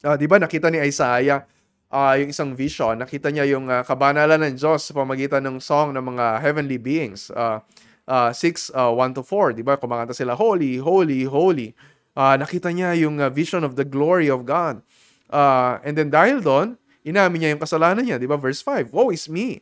[0.06, 1.46] uh, 'di ba nakita ni Isaiah
[1.94, 5.94] uh, yung isang vision, nakita niya yung uh, kabanalan ng Diyos sa pamagitan ng song
[5.94, 7.30] ng mga heavenly beings.
[7.30, 7.62] Uh,
[8.10, 9.78] uh, 6, uh, 1 to 4, di ba?
[9.78, 11.78] Kumakanta sila, Holy, Holy, Holy.
[12.18, 14.82] Uh, nakita niya yung uh, vision of the glory of God.
[15.30, 18.36] Uh, and then dahil doon, inamin niya yung kasalanan niya, di ba?
[18.36, 19.62] Verse 5, Woe is me.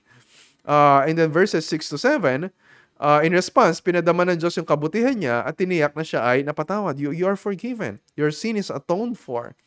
[0.63, 2.54] Uh, and then verses 6 to 7,
[3.02, 7.02] uh, in response, pinadama ng Diyos yung kabutihan niya at tiniyak na siya ay napatawad.
[7.02, 7.98] You, you are forgiven.
[8.14, 9.58] Your sin is atoned for.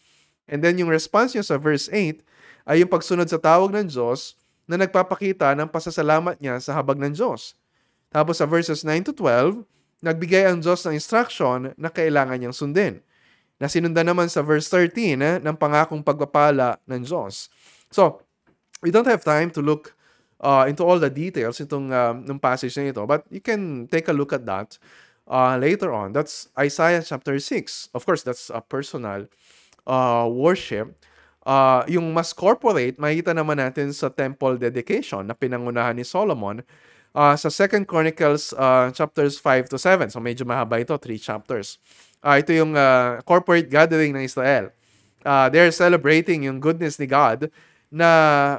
[0.46, 2.22] And then yung response niya sa verse 8
[2.70, 7.12] ay yung pagsunod sa tawag ng Diyos na nagpapakita ng pasasalamat niya sa habag ng
[7.12, 7.58] Diyos.
[8.08, 9.66] Tapos sa verses 9 to 12,
[10.00, 13.02] nagbigay ang Diyos ng instruction na kailangan niyang sundin.
[13.58, 17.48] Na sinundan naman sa verse 13 eh, ng pangakong pagpapala ng Diyos.
[17.90, 18.22] So,
[18.84, 19.96] we don't have time to look
[20.40, 24.08] uh, into all the details itong um, ng passage na ito, but you can take
[24.08, 24.78] a look at that
[25.28, 26.12] uh, later on.
[26.12, 27.90] That's Isaiah chapter 6.
[27.94, 29.26] Of course, that's a personal
[29.86, 30.96] uh, worship.
[31.44, 36.64] Uh, yung mas corporate, makikita naman natin sa temple dedication na pinangunahan ni Solomon
[37.12, 40.08] uh, sa 2 Chronicles uh, chapters 5 to 7.
[40.08, 41.76] So medyo mahaba ito, 3 chapters.
[42.24, 44.72] Uh, ito yung uh, corporate gathering ng Israel.
[45.24, 47.48] Uh, they're celebrating yung goodness ni God
[47.94, 48.10] na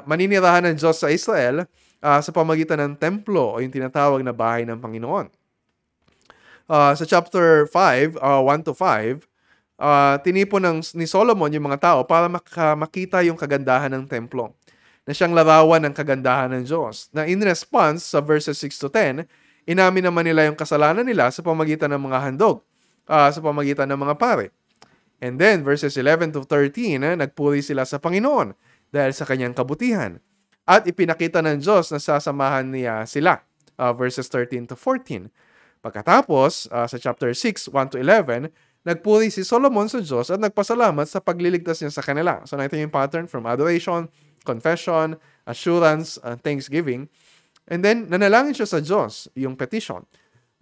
[0.08, 1.67] maninirahan ng Diyos sa Israel
[2.00, 5.28] uh, sa pamagitan ng templo o yung tinatawag na bahay ng Panginoon.
[6.71, 9.28] Uh, sa chapter 5, uh, 1 to 5,
[9.76, 14.56] uh, tinipon ng, ni Solomon yung mga tao para maka, makita yung kagandahan ng templo
[15.06, 17.12] na siyang larawan ng kagandahan ng Diyos.
[17.12, 19.28] Na in response sa verses 6 to 10,
[19.67, 22.63] inamin naman nila yung kasalanan nila sa pamagitan ng mga handog,
[23.12, 24.50] uh, sa pamagitan ng mga pare.
[25.19, 28.64] And then, verses 11 to 13, eh, nagpuri sila sa Panginoon
[28.96, 30.24] dahil sa kanyang kabutihan.
[30.64, 33.44] At ipinakita ng Diyos na sasamahan niya sila.
[33.76, 35.28] Uh, verses 13 to 14.
[35.84, 38.50] Pagkatapos, uh, sa chapter 6, 1 to 11,
[38.88, 42.40] nagpuri si Solomon sa Diyos at nagpasalamat sa pagliligtas niya sa kanila.
[42.48, 44.08] So, nakita yung pattern from adoration,
[44.48, 47.12] confession, assurance, uh, thanksgiving.
[47.68, 50.08] And then, nanalangin siya sa Diyos, yung petition,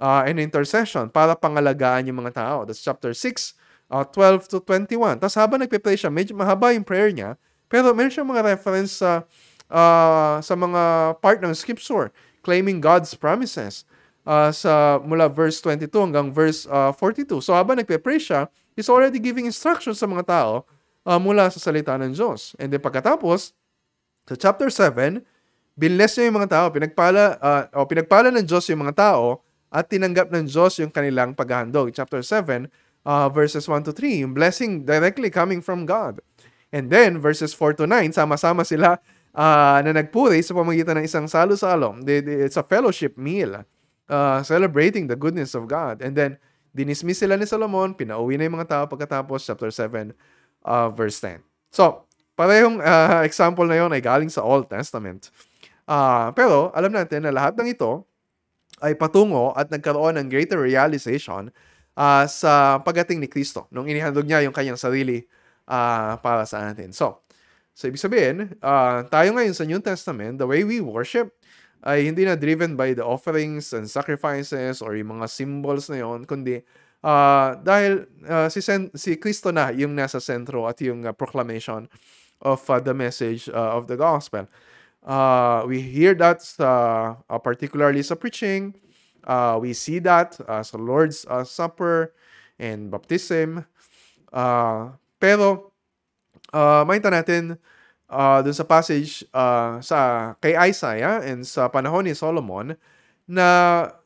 [0.01, 2.57] uh, and intercession para pangalagaan yung mga tao.
[2.67, 3.55] That's chapter 6,
[3.93, 5.21] uh, 12 to 21.
[5.21, 7.37] Tapos habang nagpe-pray siya, medyo mahaba yung prayer niya,
[7.73, 9.25] pero meron siyang mga reference sa,
[9.65, 12.13] uh, sa mga part ng scripture,
[12.45, 13.89] claiming God's promises
[14.29, 17.41] uh, sa mula verse 22 hanggang verse uh, 42.
[17.41, 18.45] So habang nagpe-pray siya,
[18.77, 20.69] he's already giving instructions sa mga tao
[21.01, 22.53] uh, mula sa salita ng Diyos.
[22.61, 23.57] And then pagkatapos,
[24.29, 25.25] sa chapter 7,
[25.73, 29.41] binless niya yung mga tao, pinagpala, uh, o pinagpala ng Diyos yung mga tao
[29.73, 31.89] at tinanggap ng Diyos yung kanilang paghahandog.
[31.89, 32.69] Chapter 7,
[33.01, 36.21] uh, verses 1 to 3, yung blessing directly coming from God.
[36.73, 38.97] And then, verses 4 to 9, sama-sama sila
[39.37, 42.01] uh, na nagpuri sa pamagitan ng isang salo-salo.
[42.09, 43.61] It's a fellowship meal
[44.09, 46.01] uh, celebrating the goodness of God.
[46.01, 46.41] And then,
[46.73, 50.17] dinismiss sila ni Solomon, pinauwi na yung mga tao pagkatapos, chapter 7,
[50.65, 51.45] uh, verse 10.
[51.69, 55.29] So, parehong uh, example na yon ay galing sa Old Testament.
[55.85, 58.01] Uh, pero, alam natin na lahat ng ito
[58.81, 61.53] ay patungo at nagkaroon ng greater realization
[61.93, 65.23] uh, sa pagating ni Kristo nung inihandog niya yung kanyang sarili
[65.67, 66.91] uh, para sa atin.
[66.91, 67.23] So,
[67.73, 71.31] so ibig sabihin, uh, tayo ngayon sa New Testament, the way we worship
[71.83, 76.23] ay hindi na driven by the offerings and sacrifices or yung mga symbols na yon
[76.23, 76.63] kundi
[77.03, 81.91] uh, dahil uh, si, Sen- si Kristo na yung nasa sentro at yung uh, proclamation
[82.39, 84.47] of uh, the message uh, of the gospel.
[85.03, 88.71] Uh, we hear that uh, uh, particularly sa preaching.
[89.27, 92.15] Uh, we see that uh, sa Lord's uh, Supper
[92.55, 93.67] and baptism.
[94.31, 95.71] Uh, pero,
[96.51, 97.55] uh, makita natin
[98.11, 99.99] uh, dun sa passage uh, sa
[100.43, 102.75] kay Isaiah and sa panahon ni Solomon
[103.23, 103.47] na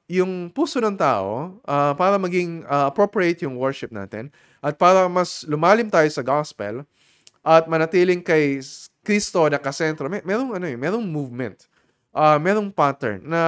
[0.05, 4.29] yung puso ng tao uh, para maging uh, appropriate yung worship natin
[4.61, 6.85] at para mas lumalim tayo sa gospel
[7.41, 8.61] at manatiling kay
[9.01, 11.65] Kristo na kasentro, may, merong ano eh, merong movement.
[12.13, 13.41] Uh, merong pattern na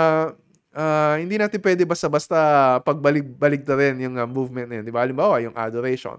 [0.74, 2.38] uh, hindi natin pwede basta-basta
[2.82, 4.86] pagbalik-balik na rin yung uh, movement na yun.
[4.88, 5.06] Di ba?
[5.06, 6.18] Halimbawa, yung adoration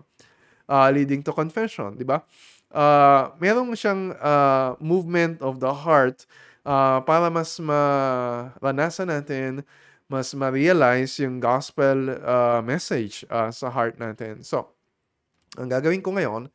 [0.70, 1.98] leading to confession.
[1.98, 2.22] Di ba?
[2.74, 6.24] uh, merong siyang uh, movement of the heart
[6.64, 9.50] uh, para mas maranasan natin,
[10.10, 14.42] mas ma-realize yung gospel uh, message uh, sa heart natin.
[14.42, 14.74] So,
[15.58, 16.50] ang gagawin ko ngayon,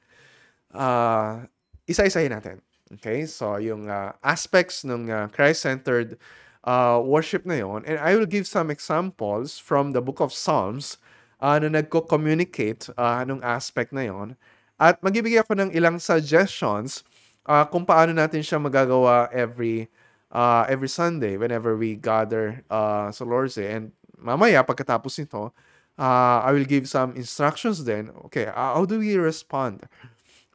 [0.75, 1.47] uh,
[1.88, 2.60] isa-isahin natin.
[2.99, 3.28] Okay?
[3.28, 6.19] So, yung uh, aspects ng uh, Christ-centered
[6.67, 10.99] uh, worship na yon and I will give some examples from the book of Psalms
[11.39, 14.36] uh, na nagko-communicate uh, anong aspect na yon
[14.76, 17.08] at magbibigay ako ng ilang suggestions
[17.48, 19.88] uh, kung paano natin siya magagawa every
[20.36, 23.71] uh, every Sunday whenever we gather uh, sa Lord's Day.
[23.71, 25.56] And mamaya, pagkatapos nito,
[25.95, 28.12] uh, I will give some instructions then.
[28.28, 29.88] Okay, uh, how do we respond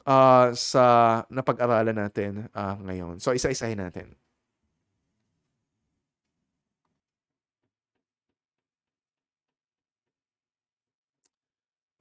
[0.05, 3.17] uh, sa napag-aralan natin uh, ngayon?
[3.17, 4.13] So, isa-isahin natin.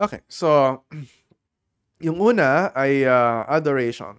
[0.01, 0.81] Okay, so
[2.01, 4.17] Yung una ay uh, adoration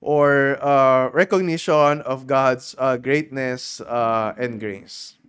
[0.00, 5.20] or uh, recognition of God's uh, greatness uh, and grace.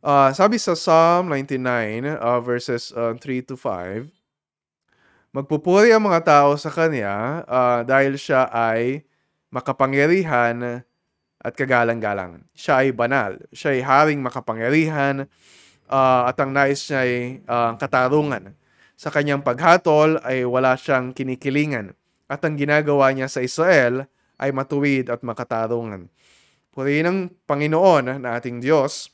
[0.00, 4.08] Uh, sabi sa Psalm 99 uh, verses uh, 3 to 5,
[5.36, 9.06] Magpupuri ang mga tao sa kanya ah, dahil siya ay
[9.54, 10.82] makapangyarihan
[11.38, 12.42] at kagalang-galang.
[12.50, 13.38] Siya ay banal.
[13.54, 15.30] Siya ay haring makapangyarihan
[15.90, 17.12] ah, at ang nais niya ay
[17.50, 18.54] ah, katarungan.
[18.94, 21.92] Sa kanyang paghatol ay wala siyang kinikilingan
[22.30, 24.06] at ang ginagawa niya sa Israel
[24.38, 26.06] ay matuwid at makatarungan.
[26.70, 29.10] Purihin ang Panginoon na ating Diyos,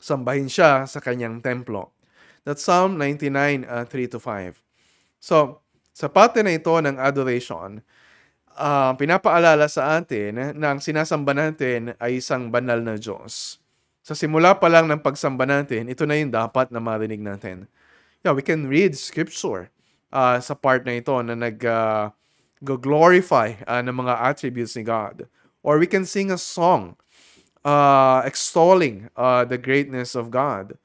[0.00, 1.92] sambahin siya sa kanyang templo.
[2.42, 4.58] That's Psalm 99, uh, 3 to 5.
[5.22, 5.62] So,
[5.94, 7.84] sa parte na ito ng adoration,
[8.58, 13.61] ah, pinapaalala sa atin na ang sinasamba natin ay isang banal na Diyos.
[14.02, 17.70] Sa simula pa lang ng pagsamba natin, ito na yung dapat na marinig natin.
[18.26, 19.70] Yeah, we can read scripture
[20.10, 22.10] ah, sa part na ito na nag ah,
[22.62, 25.26] glorify ng mga attributes ni God.
[25.62, 26.98] Or we can sing a song
[27.62, 30.78] uh, extolling uh, the greatness of God.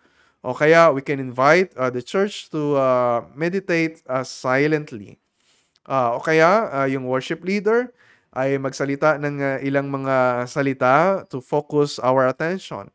[0.45, 5.17] O kaya we can invite uh, the church to uh, meditate uh, silently.
[5.85, 7.93] Uh, o kaya uh, yung worship leader
[8.37, 12.89] ay magsalita ng uh, ilang mga salita to focus our attention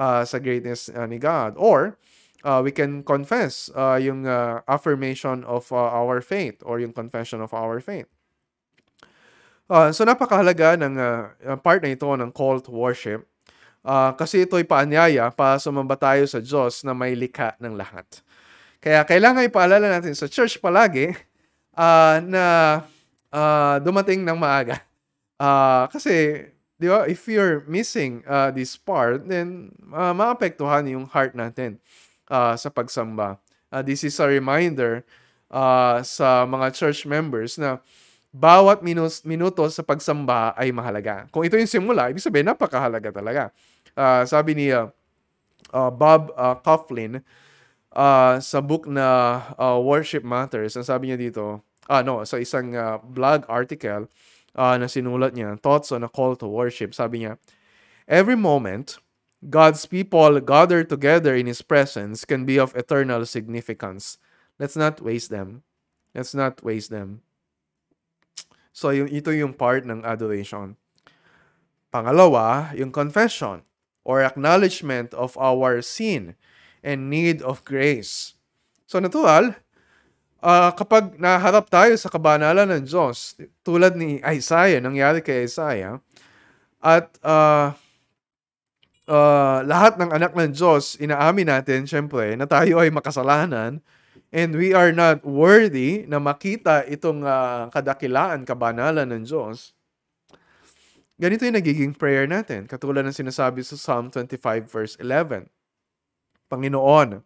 [0.00, 1.60] uh, sa greatness uh, ni God.
[1.60, 2.00] Or
[2.40, 7.44] uh, we can confess uh, yung uh, affirmation of uh, our faith or yung confession
[7.44, 8.08] of our faith.
[9.70, 13.22] Uh, so napakahalaga ng uh, part na ito ng call to worship
[13.86, 18.02] uh, kasi ito'y paanyaya para sumamba tayo sa Diyos na may likha ng lahat.
[18.80, 21.12] Kaya kailangan ipaalala natin sa church palagi
[21.76, 22.44] uh, na
[23.30, 24.82] uh, dumating ng maaga.
[25.40, 26.44] Uh, kasi,
[26.80, 31.76] di ba, if you're missing uh, this part, then uh, maapektuhan yung heart natin
[32.32, 33.36] uh, sa pagsamba.
[33.68, 35.04] Uh, this is a reminder
[35.52, 37.84] uh, sa mga church members na
[38.32, 41.28] bawat minus, minuto sa pagsamba ay mahalaga.
[41.28, 43.52] Kung ito yung simula, ibig sabihin napakahalaga talaga.
[43.92, 44.88] Uh, sabi ni uh,
[45.76, 47.20] uh, Bob uh, Coughlin
[47.92, 52.72] uh, sa book na uh, Worship Matters, ang sabi niya dito, ah no, sa isang
[52.72, 54.08] uh, blog article
[54.54, 57.38] uh, na sinulat niya, Thoughts on a Call to Worship, sabi niya,
[58.10, 58.98] Every moment,
[59.40, 64.18] God's people gather together in His presence can be of eternal significance.
[64.58, 65.62] Let's not waste them.
[66.12, 67.22] Let's not waste them.
[68.74, 70.76] So, yung, ito yung part ng adoration.
[71.90, 73.62] Pangalawa, yung confession
[74.04, 76.36] or acknowledgement of our sin
[76.82, 78.34] and need of grace.
[78.86, 79.56] So, natural,
[80.40, 86.00] uh, kapag naharap tayo sa kabanalan ng Diyos, tulad ni Isaiah, nangyari kay Isaiah,
[86.80, 87.76] at uh,
[89.04, 93.84] uh, lahat ng anak ng Diyos, inaamin natin, syempre, na tayo ay makasalanan,
[94.32, 99.76] and we are not worthy na makita itong uh, kadakilaan, kabanalan ng Diyos,
[101.20, 102.64] ganito yung nagiging prayer natin.
[102.64, 105.52] Katulad ng sinasabi sa Psalm 25 verse 11.
[106.48, 107.20] Panginoon,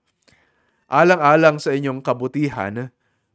[0.91, 2.93] alang-alang sa inyong kabutihan,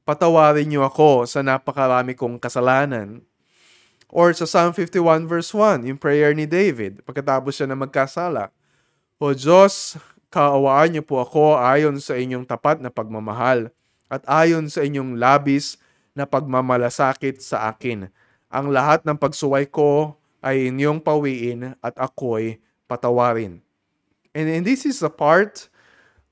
[0.09, 3.21] patawarin niyo ako sa napakarami kong kasalanan.
[4.09, 8.49] Or sa Psalm 51 verse 1, yung prayer ni David, pagkatapos siya na magkasala,
[9.21, 10.01] O Diyos,
[10.33, 13.69] kaawaan niyo po ako ayon sa inyong tapat na pagmamahal
[14.09, 15.77] at ayon sa inyong labis
[16.17, 18.09] na pagmamalasakit sa akin.
[18.49, 22.57] Ang lahat ng pagsuway ko ay inyong pawiin at ako'y
[22.89, 23.61] patawarin.
[24.33, 25.68] And, and this is a part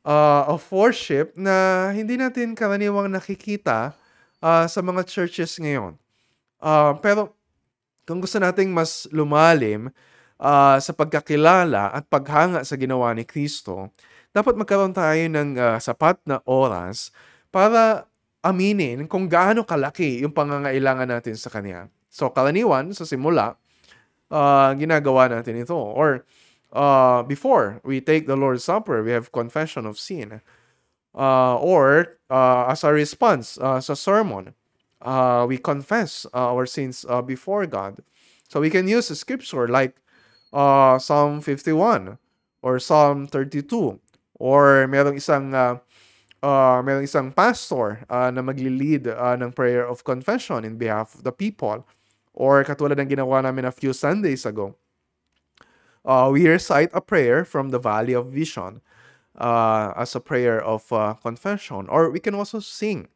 [0.08, 3.92] uh, of worship na hindi natin karaniwang nakikita
[4.40, 6.00] uh, sa mga churches ngayon.
[6.64, 7.36] Uh, pero
[8.08, 9.92] kung gusto nating mas lumalim
[10.40, 13.92] uh, sa pagkakilala at paghanga sa ginawa ni Kristo,
[14.32, 17.12] dapat magkaroon tayo ng uh, sapat na oras
[17.52, 18.08] para
[18.40, 21.92] aminin kung gaano kalaki yung pangangailangan natin sa Kanya.
[22.08, 23.60] So, kalaniwan, sa simula,
[24.32, 25.76] uh, ginagawa natin ito.
[25.76, 26.24] Or,
[26.74, 30.42] uh, before we take the Lord's Supper, we have confession of sin.
[31.16, 34.54] Uh, or, uh, as a response uh, sa sermon,
[35.02, 38.04] uh, we confess uh, our sins uh, before God.
[38.50, 39.96] So we can use a scripture like
[40.54, 42.18] uh, Psalm 51
[42.62, 44.00] or Psalm 32
[44.40, 45.78] or merong isang uh,
[46.42, 51.24] uh, merong isang pastor uh, na magli-lead uh, ng prayer of confession in behalf of
[51.24, 51.86] the people
[52.38, 54.78] or katulad ng ginawa namin a few Sundays ago.
[56.08, 58.80] Uh, we recite a prayer from the Valley of Vision
[59.36, 63.12] uh, as a prayer of uh, confession or we can also sing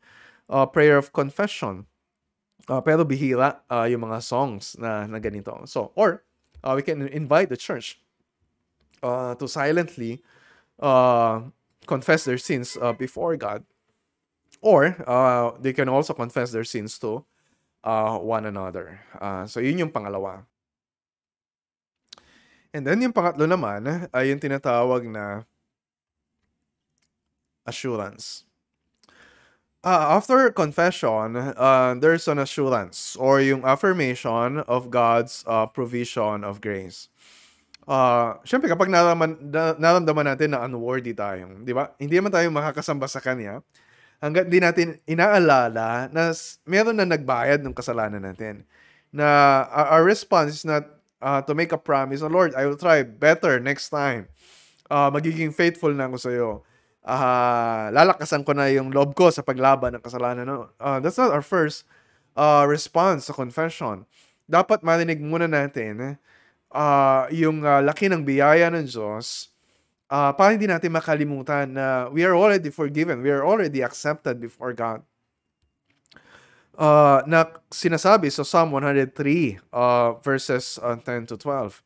[0.52, 1.88] a prayer of confession
[2.70, 5.66] Uh, pero bihira uh, yung mga songs na, na ganito.
[5.68, 6.24] So, or
[6.64, 7.98] uh, we can invite the church
[9.02, 10.22] uh, to silently
[10.80, 11.42] uh,
[11.88, 13.66] confess their sins uh, before God.
[14.62, 17.26] Or uh, they can also confess their sins to
[17.84, 19.02] uh, one another.
[19.18, 20.46] Uh, so, yun yung pangalawa.
[22.72, 25.44] And then yung pangatlo naman ay yung tinatawag na
[27.68, 28.48] assurance.
[29.82, 36.62] Ah, after confession, uh, there's an assurance or yung affirmation of God's uh, provision of
[36.62, 37.10] grace.
[37.90, 41.92] Ah, siyempre kapag naraman na naramdaman natin na unworthy tayo, 'di ba?
[41.98, 43.66] Hindi naman tayo makakasamba sa Kanya
[44.22, 46.30] hangga't di natin inaalala na
[46.70, 48.64] meron na nagbayad nung kasalanan natin.
[49.10, 50.86] Na our response is not,
[51.22, 54.28] uh, to make a promise, "Oh Lord, I will try better next time.
[54.92, 56.50] Ah, magiging faithful na ako sa'yo.
[57.06, 61.32] Ah, lalakasan ko na yung loob ko sa paglaban ng kasalanan." No, uh, that's not
[61.32, 61.88] our first,
[62.36, 64.04] uh, response sa confession.
[64.52, 66.20] Dapat marinig muna natin,
[66.74, 69.52] ah, yung, ah, laki ng biyaya ng Diyos,
[70.12, 74.76] ah, para hindi natin makalimutan na we are already forgiven, we are already accepted before
[74.76, 75.04] God.
[76.82, 81.78] Ah, na sinasabi sa Psalm 103, uh, verses, uh, 10 to 12.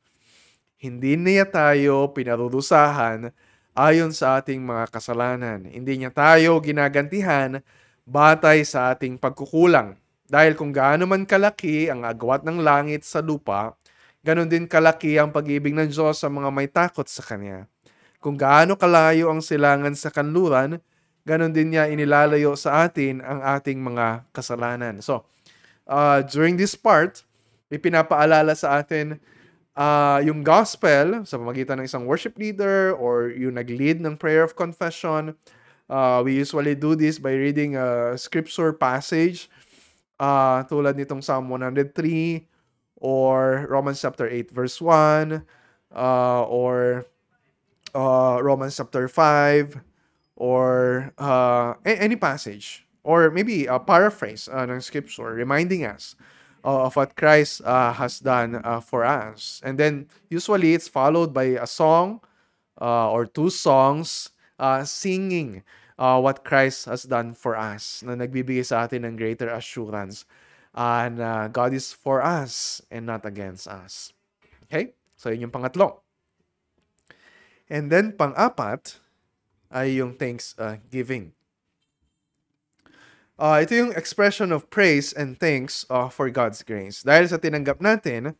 [0.79, 3.27] Hindi niya tayo pinarurusahan
[3.75, 5.67] ayon sa ating mga kasalanan.
[5.67, 7.59] Hindi niya tayo ginagantihan
[8.07, 9.99] batay sa ating pagkukulang.
[10.31, 13.75] Dahil kung gaano man kalaki ang agwat ng langit sa lupa,
[14.23, 17.67] ganon din kalaki ang pag-ibig ng Diyos sa mga may takot sa Kanya.
[18.23, 20.79] Kung gaano kalayo ang silangan sa kanluran,
[21.25, 25.01] ganon din niya inilalayo sa atin ang ating mga kasalanan.
[25.01, 25.25] So,
[25.89, 27.25] uh, during this part,
[27.73, 29.17] ipinapaalala sa atin
[29.73, 34.53] uh, yung gospel sa pamagitan ng isang worship leader or yung nag-lead ng prayer of
[34.53, 35.33] confession.
[35.89, 39.49] Uh, we usually do this by reading a scripture passage
[40.17, 41.93] uh, tulad nitong Psalm 103
[43.01, 45.45] or Romans chapter 8 verse 1
[45.93, 47.05] uh, or
[47.93, 49.94] uh, Romans chapter 5
[50.35, 56.15] or uh, any passage or maybe a paraphrase uh, ng scripture reminding us
[56.65, 59.61] uh, of what Christ uh, has done uh, for us.
[59.63, 62.21] And then usually it's followed by a song
[62.81, 65.63] uh, or two songs uh, singing
[65.99, 70.25] uh, what Christ has done for us na nagbibigay sa atin ng greater assurance
[70.75, 74.11] uh, God is for us and not against us.
[74.67, 74.97] Okay?
[75.15, 76.03] So yun yung pangatlo.
[77.69, 78.99] And then pang-apat
[79.75, 81.35] ay yung thanksgiving.
[83.35, 87.03] Uh, ito yung expression of praise and thanks uh, for God's grace.
[87.03, 88.31] Dahil sa tinanggap natin,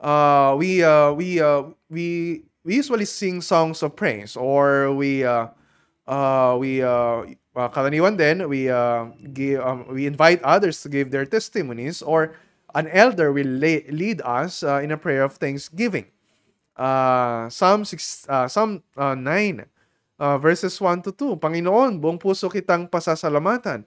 [0.00, 5.52] uh, we uh, we uh, we we usually sing songs of praise or we uh,
[6.08, 11.12] uh, we uh, uh, karaniwan din we uh, give, um, we invite others to give
[11.12, 12.32] their testimonies or
[12.74, 16.08] an elder will lay, lead us uh, in a prayer of thanksgiving.
[16.72, 19.68] Uh, Psalm 6 uh, Psalm uh, 9
[20.22, 21.42] uh, verses 1 to 2.
[21.42, 23.82] Panginoon, buong puso kitang pasasalamatan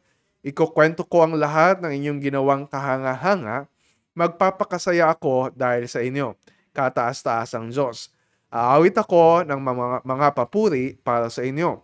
[0.45, 3.65] Ikukwento ko ang lahat ng inyong ginawang kahanga-hanga.
[4.13, 6.37] Magpapakasaya ako dahil sa inyo.
[6.69, 8.13] Kataas-taas ang Diyos.
[8.53, 11.81] Aawit ako ng mga, mga papuri para sa inyo.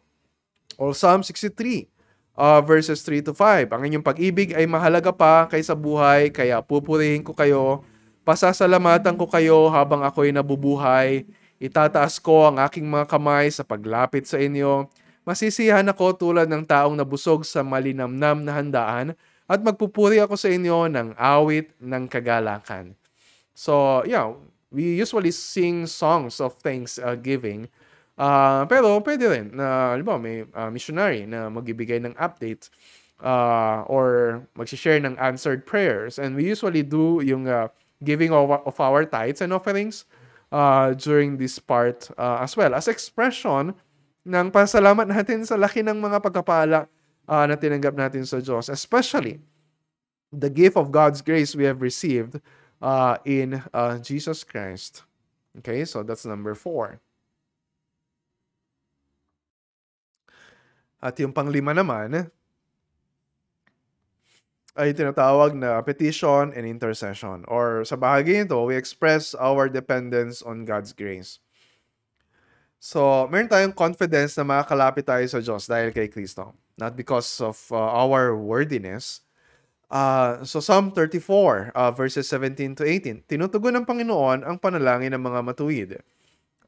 [0.77, 1.89] Or Psalm 63,
[2.37, 3.73] uh, verses 3 to 5.
[3.73, 7.81] Ang inyong pag-ibig ay mahalaga pa kaysa buhay, kaya pupurihin ko kayo.
[8.21, 11.25] Pasasalamatan ko kayo habang ako'y nabubuhay.
[11.61, 14.89] Itataas ko ang aking mga kamay sa paglapit sa inyo
[15.21, 19.13] Masisiyahan ako tulad ng taong nabusog sa malinamnam na handaan
[19.45, 22.97] at magpupuri ako sa inyo ng awit ng kagalakan.
[23.53, 24.33] So, yeah,
[24.73, 27.69] we usually sing songs of thanksgiving.
[28.17, 32.73] Uh, pero pwede rin na, uh, may uh, missionary na magbibigay ng update
[33.21, 36.17] uh, or mag-share ng answered prayers.
[36.17, 37.69] And we usually do yung uh,
[38.01, 40.09] giving of, of our tithes and offerings
[40.51, 43.73] uh, during this part uh, as well as expression
[44.21, 46.85] ng pasalamat natin sa laki ng mga pagkapala
[47.25, 48.69] uh, na tinanggap natin sa Diyos.
[48.69, 49.41] Especially,
[50.29, 52.37] the gift of God's grace we have received
[52.83, 55.03] uh, in uh, Jesus Christ.
[55.59, 57.01] Okay, so that's number four.
[61.01, 62.29] At yung panglima naman,
[64.79, 67.43] ay tinatawag na petition and intercession.
[67.51, 71.43] Or sa bahagi nito, we express our dependence on God's grace.
[72.81, 76.57] So, meron tayong confidence na makakalapit tayo sa Diyos dahil kay Kristo.
[76.81, 79.21] Not because of uh, our worthiness.
[79.91, 83.27] Uh, so, Psalm 34, uh, verses 17 to 18.
[83.29, 85.91] Tinutugon ng Panginoon ang panalangin ng mga matuwid.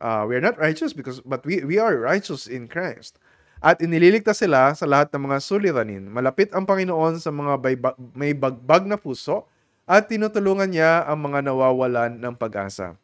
[0.03, 3.17] Uh, we are not righteous because but we we are righteous in Christ.
[3.63, 6.03] At inililigtas sila sa lahat ng mga suliranin.
[6.11, 7.63] Malapit ang Panginoon sa mga
[8.11, 9.47] may bagbag na puso
[9.87, 12.99] at tinutulungan niya ang mga nawawalan ng pag-asa.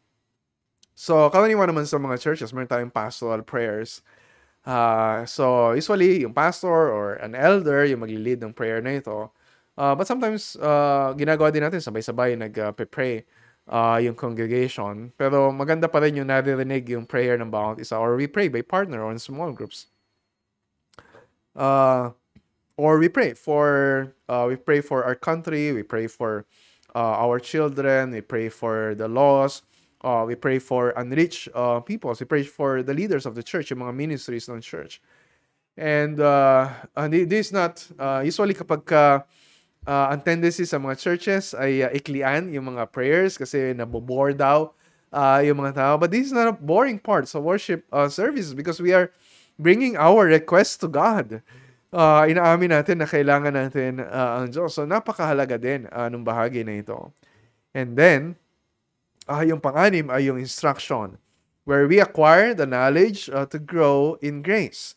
[0.92, 4.04] So, karaniwan naman sa mga churches, meron tayong pastoral prayers.
[4.68, 9.32] Uh, so, usually, yung pastor or an elder, yung magli-lead ng prayer na ito.
[9.80, 13.24] Uh, but sometimes, uh, ginagawa din natin sabay-sabay nag-pray
[13.64, 15.08] uh, yung congregation.
[15.16, 18.60] Pero maganda pa rin yung naririnig yung prayer ng bawat isa or we pray by
[18.60, 19.88] partner or in small groups.
[21.56, 22.10] Uh,
[22.76, 26.46] or we pray for uh, we pray for our country, we pray for
[26.94, 29.64] uh, our children, we pray for the lost,
[30.02, 33.70] uh, we pray for unreached uh, people, we pray for the leaders of the church,
[33.70, 35.02] mga ministries ng church.
[35.76, 39.24] And uh, uh, this is not, uh, usually kapag ka,
[39.86, 44.72] uh, ang tendency sa mga churches ay uh, iklian yung mga prayers kasi nabobore daw
[45.12, 45.94] uh, yung mga tao.
[45.96, 49.12] But this is not a boring part sa worship uh, services because we are
[49.60, 51.44] bringing our requests to God.
[51.92, 54.72] Uh, inaamin natin na kailangan natin uh, ang Diyos.
[54.72, 57.12] So napakahalaga din uh, ng bahagi na ito.
[57.76, 58.40] And then,
[59.28, 61.20] uh, yung pang-anim ay yung instruction
[61.68, 64.96] where we acquire the knowledge uh, to grow in grace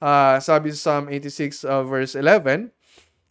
[0.00, 2.72] uh, sabi sa Psalm 86 uh, verse 11,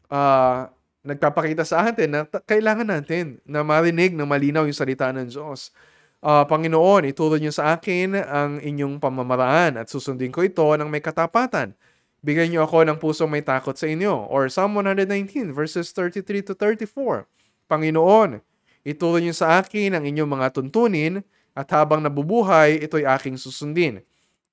[0.10, 0.70] uh,
[1.06, 5.70] nagpapakita sa atin na kailangan natin na marinig na malinaw yung salita ng Diyos.
[6.26, 10.98] Uh, Panginoon, ituro niyo sa akin ang inyong pamamaraan at susundin ko ito ng may
[10.98, 11.78] katapatan.
[12.26, 14.26] Bigyan niyo ako ng pusong may takot sa inyo.
[14.34, 17.30] Or Psalm 119 verses 33 to 34.
[17.70, 18.42] Panginoon,
[18.82, 21.22] ituro niyo sa akin ang inyong mga tuntunin
[21.54, 24.02] at habang nabubuhay, ito'y aking susundin.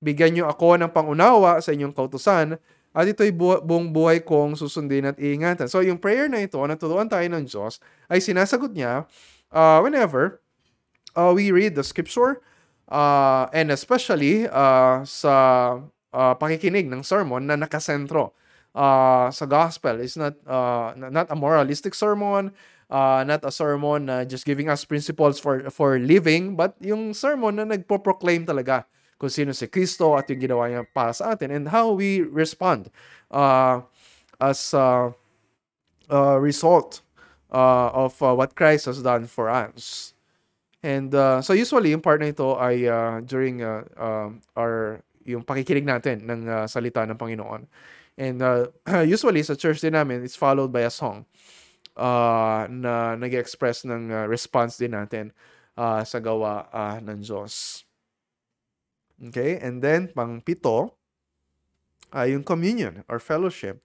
[0.05, 2.61] Bigyan niyo ako ng pangunawa sa inyong kautusan
[2.93, 5.73] at ito'y bu- buong buhay kong susundin at iingatan.
[5.73, 7.81] So yung prayer na ito, naturuan tayo ng Diyos,
[8.13, 9.09] ay sinasagot niya
[9.49, 10.42] uh, whenever
[11.17, 12.41] uh, we read the scripture
[12.89, 15.35] uh, and especially uh, sa
[16.13, 18.33] uh, pakikinig ng sermon na nakasentro
[18.77, 20.01] uh, sa gospel.
[20.01, 22.53] It's not, uh, not a moralistic sermon,
[22.91, 27.15] uh, not a sermon na uh, just giving us principles for, for living, but yung
[27.17, 28.85] sermon na nagpo-proclaim talaga
[29.17, 32.91] kung sino si Kristo at yung ginawa niya para sa atin and how we respond
[33.31, 33.81] uh,
[34.43, 35.15] as a
[36.11, 37.01] uh, result
[37.55, 40.12] uh, of uh, what Christ has done for us.
[40.83, 44.29] And uh, so usually yung part na ito ay uh, during uh, uh,
[44.59, 47.71] our yung pakikinig natin ng uh, salita ng Panginoon.
[48.19, 48.69] And uh,
[49.07, 51.25] usually sa church din namin, it's followed by a song
[51.97, 55.31] uh, na nag-express ng uh, response din natin
[55.79, 57.87] uh, sa gawa uh, ng Diyos.
[59.23, 59.63] Okay?
[59.63, 60.99] And then, pang pito,
[62.13, 63.81] uh, yung communion or fellowship.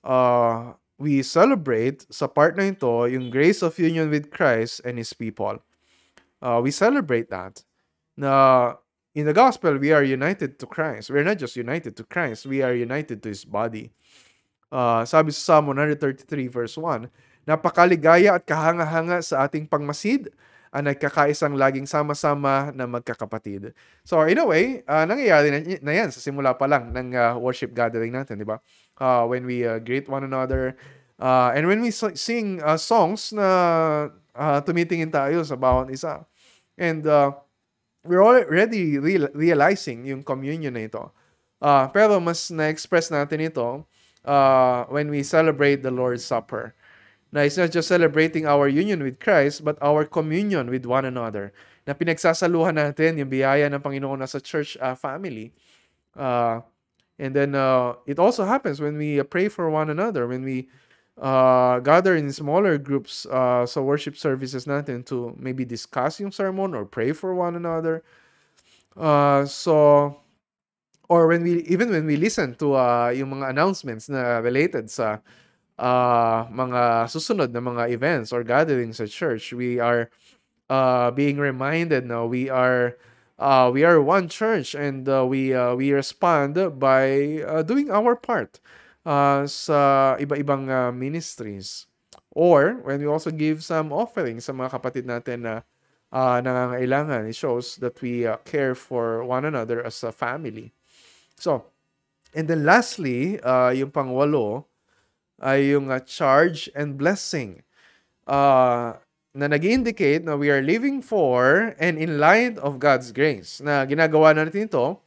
[0.00, 5.12] Uh, we celebrate sa part na ito yung grace of union with Christ and His
[5.12, 5.60] people.
[6.40, 7.62] Uh, we celebrate that.
[8.16, 8.74] Na
[9.14, 11.12] in the gospel, we are united to Christ.
[11.12, 13.92] We're not just united to Christ, we are united to His body.
[14.70, 17.10] Uh, sabi sa Psalm 133 verse 1,
[17.48, 20.30] Napakaligaya at kahanga-hanga sa ating pangmasid
[20.70, 23.74] ang nagkakaisang laging sama-sama na magkakapatid.
[24.06, 27.34] So in a way, uh, nangyayari na, na yan sa simula pa lang ng uh,
[27.42, 28.62] worship gathering natin, di ba?
[28.94, 30.78] Uh, when we uh, greet one another,
[31.18, 33.46] uh, and when we sing uh, songs na
[34.30, 36.22] uh, tumitingin tayo sa bawat isa.
[36.80, 37.36] And uh,
[38.02, 41.12] we're already real- realizing yung communion na ito.
[41.60, 43.84] Uh, pero mas na-express natin ito
[44.24, 46.72] uh, when we celebrate the Lord's Supper
[47.30, 51.54] na it's not just celebrating our union with Christ, but our communion with one another.
[51.86, 55.54] Na pinagsasaluhan natin yung biyaya ng Panginoon sa church uh, family.
[56.18, 56.58] Uh,
[57.22, 60.66] and then uh, it also happens when we pray for one another, when we
[61.20, 66.74] uh, gather in smaller groups uh, sa worship services natin to maybe discuss yung sermon
[66.74, 68.02] or pray for one another.
[68.96, 70.16] Uh, so,
[71.08, 75.20] or when we, even when we listen to uh, yung mga announcements na related sa
[75.78, 80.10] uh, mga susunod na mga events or gatherings at church, we are
[80.70, 82.96] uh, being reminded no we are
[83.38, 88.14] uh, we are one church and uh, we uh, we respond by uh, doing our
[88.14, 88.60] part
[89.04, 91.86] uh, sa iba-ibang uh, ministries.
[92.30, 95.54] Or when we also give some offerings sa mga kapatid natin na
[96.14, 100.70] uh, nangangailangan, it shows that we uh, care for one another as a family.
[101.34, 101.66] So,
[102.34, 104.70] and then lastly, uh, yung pangwalo,
[105.40, 107.64] ay yung uh, charge and blessing.
[108.28, 108.94] Uh,
[109.34, 113.58] na nag indicate na we are living for and in light of God's grace.
[113.58, 115.00] Na ginagawa na natin ito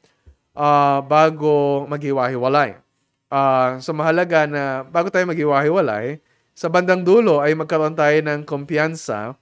[0.57, 2.82] uh, bago maghiwa-hiwalay.
[3.33, 6.21] Uh, so mahalaga na bago tayo maghiwa-hiwalay,
[6.53, 9.33] sa bandang dulo ay magkaroon tayo ng kumpiyansa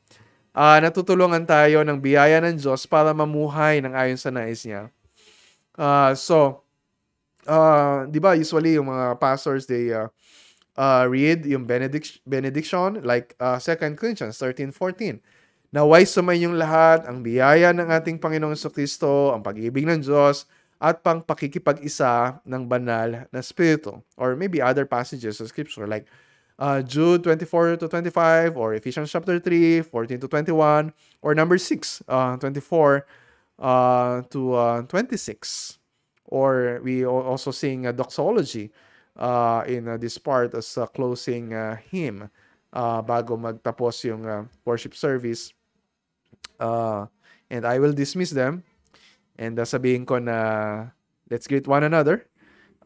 [0.55, 4.91] uh, natutulungan tayo ng biyaya ng Diyos para mamuhay ng ayon sa nais niya.
[5.75, 6.63] Uh, so,
[7.47, 10.11] uh, di ba usually yung mga pastors, they uh,
[10.75, 15.19] uh, read yung benedict- benediction like uh, 2 Corinthians 13.14.
[15.71, 20.43] Naway sumayin yung lahat, ang biyaya ng ating Panginoong Kristo, ang pag-ibig ng Diyos,
[20.81, 24.01] at pang pakikipag-isa ng banal na Espiritu.
[24.17, 26.09] Or maybe other passages of Scripture like
[26.57, 32.01] uh, Jude 24 to 25 or Ephesians chapter 3, 14 to 21 or number 6,
[32.09, 33.05] uh, 24
[33.61, 35.77] uh, to uh, 26.
[36.25, 38.71] Or we also sing a doxology
[39.17, 42.25] uh, in uh, this part as a closing uh, hymn
[42.73, 45.53] uh, bago magtapos yung uh, worship service.
[46.57, 47.05] Uh,
[47.51, 48.63] and I will dismiss them
[49.37, 50.91] and uh, sabihin ko na
[51.29, 52.27] let's greet one another.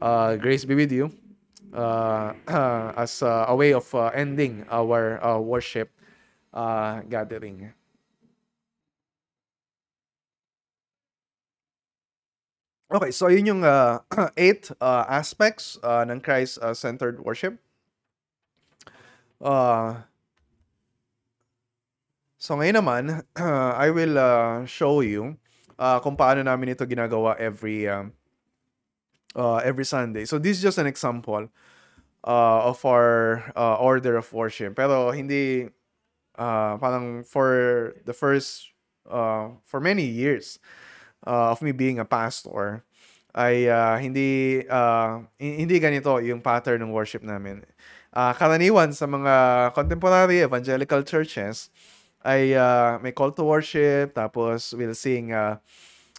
[0.02, 1.10] Uh, grace be with you
[1.74, 5.92] uh, uh, as uh, a way of uh, ending our uh, worship
[6.54, 7.74] uh, gathering.
[12.86, 14.00] Okay, so yun yung uh,
[14.38, 17.58] eight uh, aspects uh, ng Christ-centered worship.
[19.42, 20.06] Uh,
[22.38, 23.04] so ngayon naman,
[23.36, 25.36] uh, I will uh, show you
[25.80, 28.08] uh, kung paano namin ito ginagawa every uh,
[29.36, 30.26] uh, every Sunday.
[30.26, 31.48] So this is just an example
[32.24, 34.76] uh, of our uh, order of worship.
[34.76, 35.70] Pero hindi
[36.40, 38.72] uh, parang for the first
[39.10, 40.60] uh, for many years
[41.28, 42.84] uh, of me being a pastor
[43.36, 47.68] ay uh, hindi uh, hindi ganito yung pattern ng worship namin.
[48.16, 49.34] Uh, karaniwan sa mga
[49.76, 51.68] contemporary evangelical churches
[52.26, 55.62] ay uh, may call to worship tapos we'll sing uh,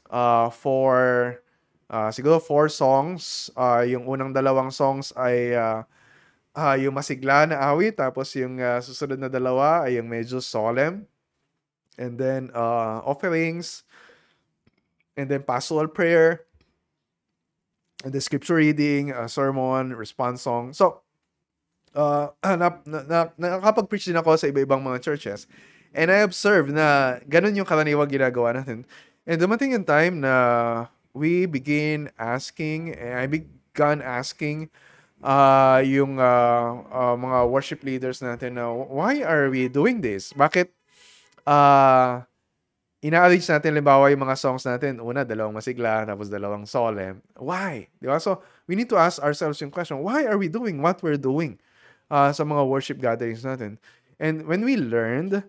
[0.06, 1.42] uh, for
[1.90, 3.50] uh, siguro four songs.
[3.58, 5.82] Uh, yung unang dalawang songs ay uh,
[6.54, 11.10] uh, yung masigla na awit tapos yung uh, susunod na dalawa ay yung medyo solemn.
[11.98, 13.82] And then uh, offerings
[15.16, 16.46] and then pastoral prayer
[18.04, 20.76] and the scripture reading, uh, sermon, response song.
[20.76, 21.00] So,
[21.96, 25.48] uh, na, na, na, nakakapag-preach din ako sa iba-ibang mga churches.
[25.96, 28.84] And I observed na ganun yung karaniwang ginagawa natin.
[29.24, 30.34] And dumating yung time na
[31.16, 34.68] we begin asking, and I began asking
[35.24, 40.36] uh, yung uh, uh, mga worship leaders natin na why are we doing this?
[40.36, 40.68] Bakit
[41.48, 42.20] uh,
[43.00, 47.24] ina-arrange natin limbawa yung mga songs natin, una, dalawang masigla, tapos dalawang solemn.
[47.40, 47.88] Why?
[47.96, 48.20] Di ba?
[48.20, 51.56] So, we need to ask ourselves yung question, why are we doing what we're doing
[52.12, 53.80] uh, sa mga worship gatherings natin?
[54.20, 55.44] And when we learned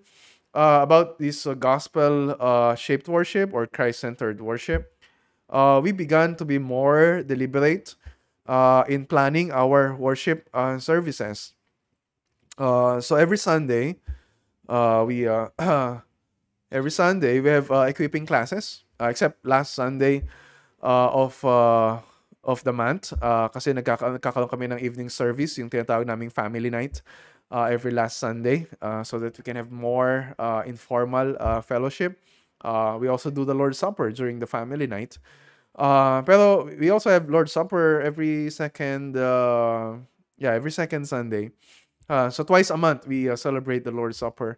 [0.57, 4.97] uh, about this uh, gospel-shaped uh, worship or Christ-centered worship,
[5.51, 7.93] uh, we began to be more deliberate
[8.47, 10.49] uh, in planning our worship
[10.79, 11.53] services.
[12.57, 14.01] Uh, so every Sunday,
[15.05, 15.29] we
[16.71, 20.23] every Sunday we have equipping classes except last Sunday
[20.81, 21.45] of
[22.47, 26.71] of the month uh, kasi nagkaka- nagkakaroon kami ng evening service yung tinatawag naming family
[26.71, 27.03] night
[27.51, 32.19] uh, every last Sunday uh, so that we can have more uh, informal uh, fellowship.
[32.61, 35.17] Uh, we also do the Lord's Supper during the family night.
[35.77, 39.93] Uh, pero we also have Lord's Supper every second uh,
[40.37, 41.51] yeah, every second Sunday.
[42.09, 44.57] Uh, so twice a month we uh, celebrate the Lord's Supper.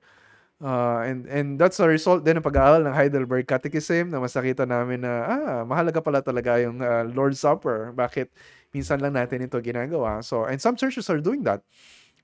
[0.59, 5.07] Uh, and and that's a result din ng pag-aaral ng Heidelberg Catechism na masakita namin
[5.07, 7.95] na ah, mahalaga pala talaga yung uh, Lord's Supper.
[7.95, 8.27] Bakit
[8.75, 10.19] minsan lang natin ito ginagawa?
[10.19, 11.63] So and some churches are doing that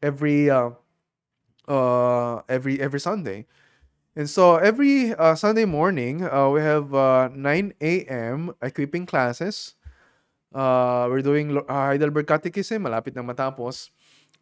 [0.01, 0.71] every uh,
[1.67, 3.45] uh every every Sunday.
[4.15, 8.55] And so every uh, Sunday morning, uh, we have uh, 9 a.m.
[8.61, 9.75] equipping classes.
[10.55, 13.91] Uh, we're doing uh, Heidelberg Catechism, malapit na matapos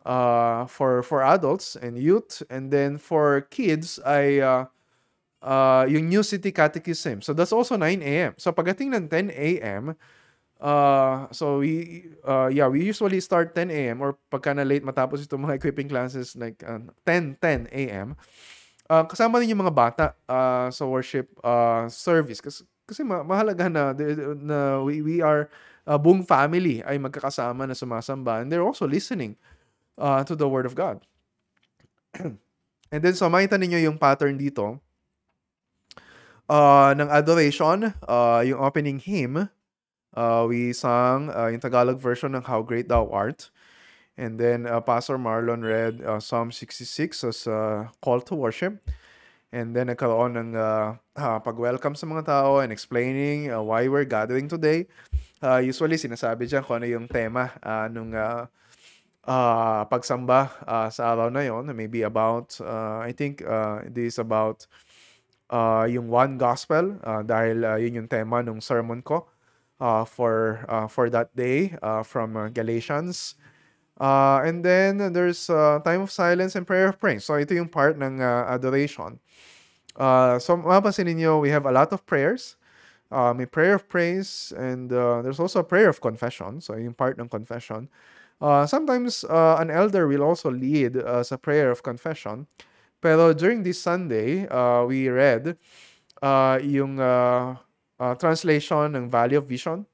[0.06, 4.70] uh, for for adults and youth and then for kids ay uh,
[5.44, 7.22] uh, yung New City Catechism.
[7.22, 8.34] So that's also 9 a.m.
[8.38, 9.96] So pagdating ng 10 a.m.,
[10.64, 14.00] uh, so we, uh, yeah, we usually start 10 a.m.
[14.00, 18.16] or pagka na late matapos itong mga equipping classes like uh, 10, 10 a.m.
[18.88, 23.68] Uh, kasama din yung mga bata uh, sa worship uh, service kasi, kasi ma- mahalaga
[23.68, 23.92] na,
[24.40, 25.52] na we, we are
[25.84, 29.36] uh, buong family ay magkakasama na sumasamba and they're also listening
[30.00, 31.04] uh, to the Word of God.
[32.94, 34.78] And then, so makita ninyo yung pattern dito
[36.46, 39.50] uh, ng adoration, uh, yung opening hymn,
[40.16, 43.50] uh, we sang uh, yung Tagalog version ng How Great Thou Art.
[44.18, 48.78] And then uh, Pastor Marlon read uh, Psalm 66 as a call to worship.
[49.54, 54.06] And then nagkaroon ng uh, uh, pag-welcome sa mga tao and explaining uh, why we're
[54.06, 54.90] gathering today.
[55.42, 58.50] Uh, usually, sinasabi dyan kung ano yung tema uh, nung uh,
[59.28, 64.20] uh, pagsamba uh, sa araw na yon maybe about uh, I think uh, this is
[64.20, 64.66] about
[65.50, 69.28] uh, yung one gospel uh, dahil uh, yun yung tema ng sermon ko
[70.08, 73.36] for uh, for that day uh, from uh, Galatians.
[74.00, 77.26] Uh, and then there's uh, time of silence and prayer of praise.
[77.26, 79.20] So ito yung part ng uh, adoration.
[79.94, 82.56] Uh, so mapapansin niyo we have a lot of prayers.
[83.14, 86.58] Uh, may prayer of praise and uh, there's also a prayer of confession.
[86.58, 87.86] So yung part ng confession.
[88.42, 92.48] Uh, sometimes uh, an elder will also lead uh, sa prayer of confession.
[93.00, 95.56] Pero during this Sunday, uh, we read
[96.24, 97.56] uh, yung uh,
[98.04, 99.88] uh, translation ng value of Vision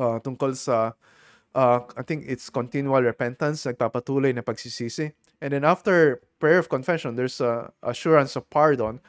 [0.00, 0.96] uh, tungkol sa
[1.54, 5.12] uh, I think it's continual repentance, nagpapatuloy na pagsisisi.
[5.40, 9.00] And then after prayer of confession, there's a assurance of pardon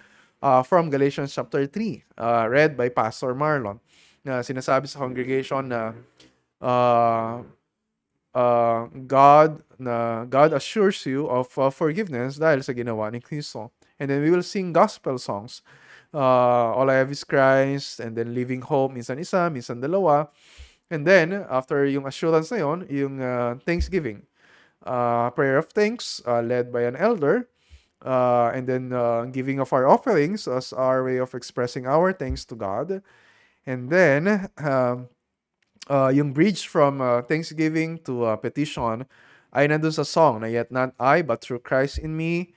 [0.41, 3.79] uh, from Galatians chapter 3, uh, read by Pastor Marlon,
[4.25, 5.93] na sinasabi sa congregation na
[6.61, 7.41] uh,
[8.33, 13.71] uh, God na God assures you of uh, forgiveness dahil sa ginawa ni Kristo.
[14.01, 15.61] And then we will sing gospel songs.
[16.13, 20.27] Uh, All I Have is Christ, and then Living Hope, minsan isa, minsan dalawa.
[20.91, 24.27] And then, after yung assurance na yon, yung uh, thanksgiving.
[24.83, 27.47] Uh, prayer of thanks, uh, led by an elder.
[28.03, 32.43] Uh, and then uh, giving of our offerings as our way of expressing our thanks
[32.45, 33.01] to God.
[33.65, 35.07] And then, um,
[35.89, 39.05] uh, yung bridge from uh, thanksgiving to uh, petition
[39.53, 42.55] ay nandun sa song na yet not I but through Christ in me.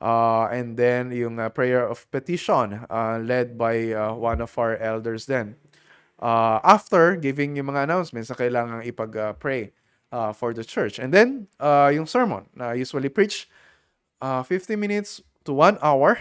[0.00, 4.76] Uh, and then yung uh, prayer of petition uh, led by uh, one of our
[4.76, 5.56] elders then.
[6.20, 9.72] Uh, after giving yung mga announcements na kailangan ipag-pray
[10.12, 10.98] uh, for the church.
[10.98, 13.48] And then uh, yung sermon na usually preach
[14.20, 16.18] uh, 50 minutes to 1 hour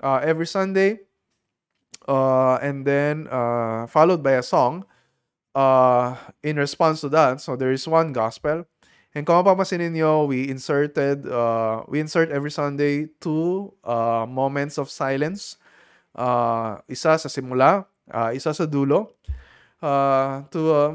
[0.00, 1.00] uh, every Sunday.
[2.08, 4.84] Uh, and then uh, followed by a song
[5.54, 7.40] uh, in response to that.
[7.40, 8.66] So there is one gospel.
[9.12, 14.88] And kung mapapansin ninyo, we inserted, uh, we insert every Sunday two uh, moments of
[14.88, 15.60] silence.
[16.16, 19.12] Uh, isa sa simula, uh, isa sa dulo,
[19.84, 20.92] uh, to uh,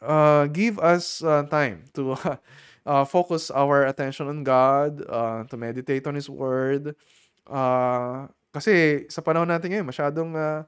[0.00, 2.16] uh, give us uh, time to
[2.88, 6.96] uh, focus our attention on God, uh, to meditate on His Word.
[7.44, 10.64] Uh, kasi sa panahon natin ngayon, masyadong uh,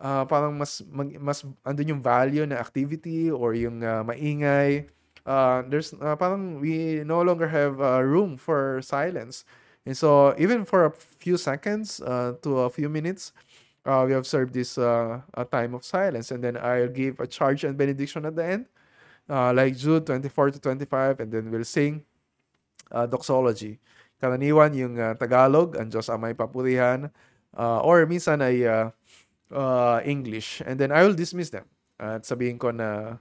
[0.00, 4.88] uh, parang mas, mag, mas andun yung value na activity or yung uh, maingay
[5.26, 9.44] uh, there's uh, parang we no longer have uh, room for silence.
[9.86, 13.32] And so even for a few seconds uh, to a few minutes,
[13.84, 16.30] uh, we have served this uh, a time of silence.
[16.30, 18.66] And then I'll give a charge and benediction at the end,
[19.28, 22.04] uh, like Jude 24 to 25, and then we'll sing
[22.92, 23.78] uh, doxology.
[24.22, 27.10] Karaniwan yung uh, Tagalog, ang Diyos amay papurihan,
[27.58, 28.94] uh, or minsan ay uh,
[29.50, 30.62] uh, English.
[30.62, 31.66] And then I will dismiss them.
[31.98, 33.18] At sabihin ko na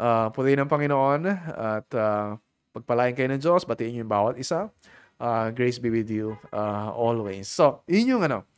[0.00, 2.40] uh, purihin ng Panginoon at uh,
[2.72, 4.72] pagpalain kayo ng Diyos, batiin niyo yung bawat isa.
[5.20, 7.44] Uh, grace be with you uh, always.
[7.44, 8.48] So, yun yung ano,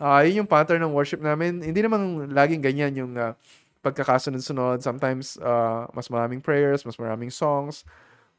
[0.00, 1.60] uh, yun yung pattern ng worship namin.
[1.60, 3.36] Hindi naman laging ganyan yung uh,
[3.84, 4.80] pagkakasunod-sunod.
[4.80, 7.84] Sometimes, uh, mas maraming prayers, mas maraming songs.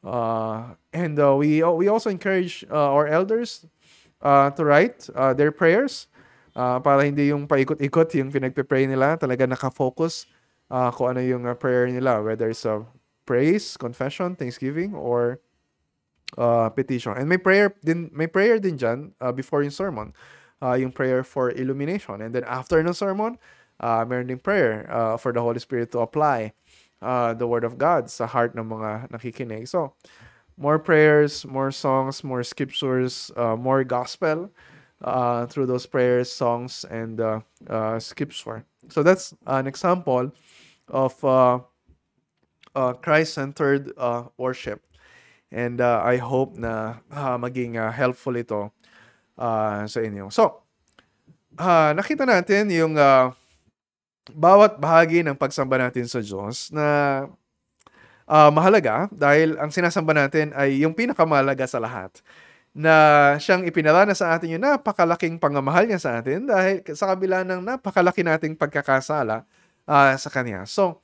[0.02, 3.66] Uh, and uh, we we also encourage uh, our elders
[4.22, 6.06] uh, to write uh, their prayers
[6.54, 9.18] uh, para hindi yung paikot-ikot yung pinagpe-pray nila.
[9.18, 10.26] Talaga nakafocus
[10.70, 12.84] uh, kung ano yung uh, prayer nila, whether it's a
[13.26, 15.40] praise, confession, thanksgiving, or
[16.36, 17.12] uh, petition.
[17.16, 20.12] And may prayer din, may prayer din dyan uh, before yung sermon,
[20.62, 22.20] uh, yung prayer for illumination.
[22.20, 23.38] And then after ng sermon,
[23.80, 26.52] uh, meron din prayer uh, for the Holy Spirit to apply
[27.00, 29.68] uh, the Word of God sa heart ng mga nakikinig.
[29.68, 29.94] So,
[30.58, 34.50] more prayers, more songs, more scriptures, uh, more gospel
[35.02, 37.40] uh, through those prayers, songs, and uh,
[37.70, 38.64] uh, scripture.
[38.88, 40.32] So that's an example
[40.90, 41.60] of uh,
[42.74, 44.84] uh, Christ-centered uh, worship.
[45.48, 48.68] And uh, I hope na uh, maging uh, helpful ito
[49.40, 50.28] uh, sa inyo.
[50.28, 50.68] So,
[51.56, 53.32] uh, nakita natin yung uh,
[54.36, 56.86] bawat bahagi ng pagsamba natin sa Diyos na
[58.28, 62.20] uh, mahalaga dahil ang sinasamba natin ay yung pinakamahalaga sa lahat
[62.76, 62.94] na
[63.40, 68.20] siyang ipinarana sa atin yung napakalaking pangamahal niya sa atin dahil sa kabila ng napakalaki
[68.20, 69.48] nating pagkakasala
[69.88, 70.68] uh, sa Kanya.
[70.68, 71.00] So,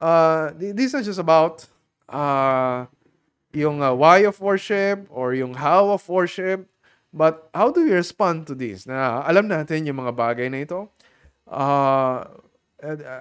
[0.00, 1.68] uh, this is just about
[2.08, 2.88] uh,
[3.52, 6.64] yung uh, why of worship or yung how of worship,
[7.12, 8.88] but how do we respond to this?
[8.88, 10.88] Na alam natin yung mga bagay na ito.
[11.46, 12.24] Uh,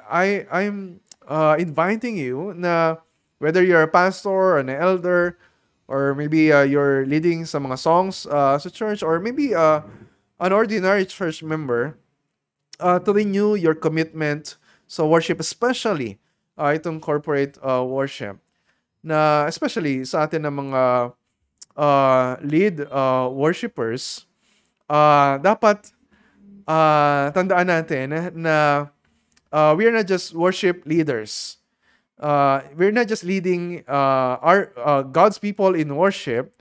[0.10, 2.98] I, I'm uh, inviting you na
[3.40, 5.38] whether you're a pastor, an elder,
[5.88, 9.82] or maybe uh, you're leading sa mga songs uh, sa church, or maybe uh,
[10.42, 11.96] an ordinary church member,
[12.80, 16.18] uh, to renew your commitment sa worship, especially
[16.58, 18.38] uh, itong corporate uh, worship.
[19.06, 20.82] Na especially sa atin ng mga
[21.78, 24.26] uh, lead uh, worshipers,
[24.90, 25.94] uh, dapat
[26.66, 28.90] uh, tandaan natin na
[29.54, 31.58] uh, we are not just worship leaders.
[32.16, 36.56] Uh, we're not just leading uh, our uh, God's people in worship.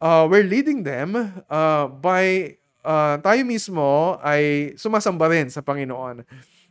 [0.00, 1.12] Uh, we're leading them
[1.52, 6.24] uh, by uh, tayo mismo ay sumasamba rin sa Panginoon.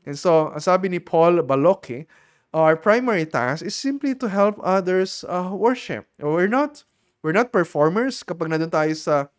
[0.10, 2.10] And so, sabi ni Paul Baloki,
[2.49, 6.10] our primary task is simply to help others uh, worship.
[6.18, 6.82] We're not
[7.22, 9.30] we're not performers kapag nandun tayo sa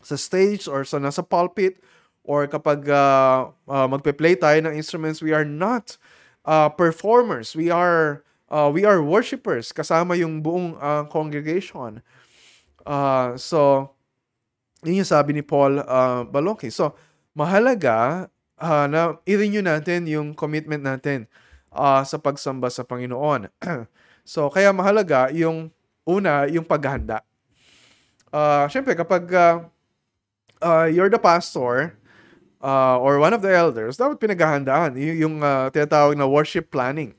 [0.00, 1.84] sa stage or sa nasa pulpit
[2.24, 6.00] or kapag uh, uh, magpe-play tayo ng instruments, we are not
[6.48, 7.52] uh, performers.
[7.52, 12.00] We are uh, we are worshipers kasama yung buong uh, congregation.
[12.88, 13.92] Uh, so,
[14.88, 16.72] yun yung sabi ni Paul uh, Baloki.
[16.72, 16.96] So,
[17.36, 21.30] mahalaga uh, na i-renew natin yung commitment natin
[21.72, 23.48] uh, sa pagsamba sa Panginoon.
[24.26, 25.70] so, kaya mahalaga yung
[26.04, 27.22] una, yung paghahanda.
[28.28, 29.64] Uh, Siyempre, kapag uh,
[30.60, 31.96] uh, you're the pastor
[32.60, 37.14] uh, or one of the elders, dapat pinaghahandaan y- yung uh, tinatawag na worship planning.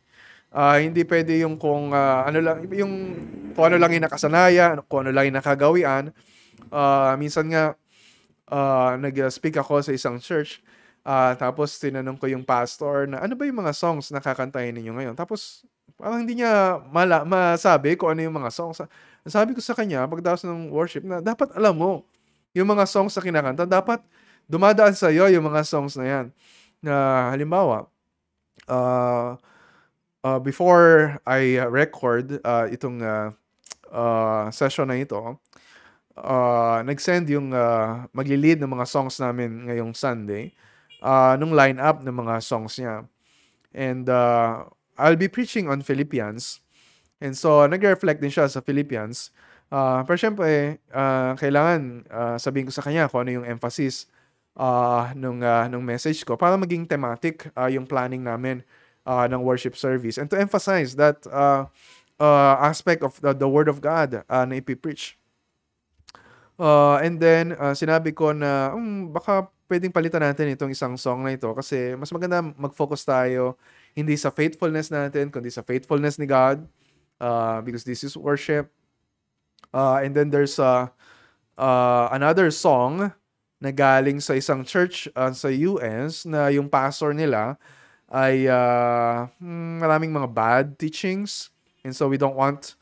[0.50, 2.94] Uh, hindi pwede yung kung uh, ano lang yung
[3.54, 6.10] kung ano lang yung nakasanayan, kung ano lang yung nakagawian.
[6.74, 7.78] Uh, minsan nga
[8.50, 10.62] uh, nag-speak ako sa isang church
[11.10, 14.94] uh, tapos tinanong ko yung pastor na ano ba yung mga songs na kakantahin ninyo
[14.94, 15.16] ngayon?
[15.18, 15.66] Tapos
[15.98, 18.78] parang hindi niya mala, masabi kung ano yung mga songs.
[19.26, 22.06] Sabi ko sa kanya pagdaos ng worship na dapat alam mo
[22.54, 24.00] yung mga songs na kinakanta, dapat
[24.50, 26.26] dumadaan sa iyo yung mga songs na yan.
[26.80, 27.90] Na halimbawa,
[28.70, 29.36] uh,
[30.24, 33.36] uh, before I record uh, itong uh,
[33.92, 35.20] uh, session na ito,
[36.18, 40.56] uh, nag-send yung uh, magli-lead ng mga songs namin ngayong Sunday,
[41.04, 43.08] uh, nung line-up ng mga songs niya.
[43.76, 44.66] And uh,
[45.00, 46.60] I'll be preaching on Philippians.
[47.20, 49.32] And so, nag-reflect din siya sa Philippians.
[49.70, 54.10] Uh, pero syempre, uh, kailangan uh, sabihin ko sa kanya kung ano yung emphasis
[54.58, 58.66] uh, nung, uh, nung message ko para maging thematic uh, yung planning namin
[59.06, 61.70] uh, ng worship service and to emphasize that uh,
[62.18, 65.14] uh, aspect of the, the Word of God uh, na ipipreach.
[66.60, 71.22] Uh, and then, uh, sinabi ko na um, baka pwedeng palitan natin itong isang song
[71.22, 73.54] na ito kasi mas maganda mag-focus tayo
[73.94, 76.66] hindi sa faithfulness natin, kundi sa faithfulness ni God
[77.22, 78.74] uh, because this is worship.
[79.70, 80.90] Uh, and then there's uh,
[81.54, 83.14] uh, another song
[83.62, 87.60] na galing sa isang church uh, sa US na yung pastor nila
[88.10, 89.30] ay uh,
[89.78, 91.54] maraming mga bad teachings.
[91.86, 92.74] And so we don't want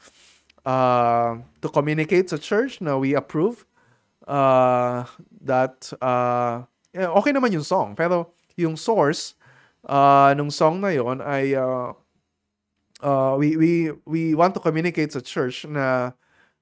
[0.63, 3.67] uh, to communicate sa church na we approve
[4.23, 5.03] uh,
[5.43, 6.63] that uh,
[7.05, 7.93] okay naman yung song.
[7.93, 9.37] Pero yung source
[9.85, 11.93] uh, nung song na yon ay uh,
[13.01, 13.71] uh, we, we,
[14.05, 16.11] we want to communicate sa church na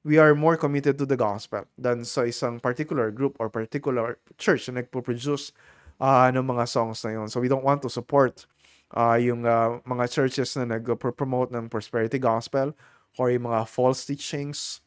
[0.03, 4.69] we are more committed to the gospel than sa isang particular group or particular church
[4.69, 5.51] na nagpo-produce
[5.99, 7.27] uh, ng mga songs na yon.
[7.27, 8.45] So we don't want to support
[8.93, 12.75] uh, yung uh, mga churches na nag-promote ng prosperity gospel
[13.17, 14.83] or yung mga false teachings.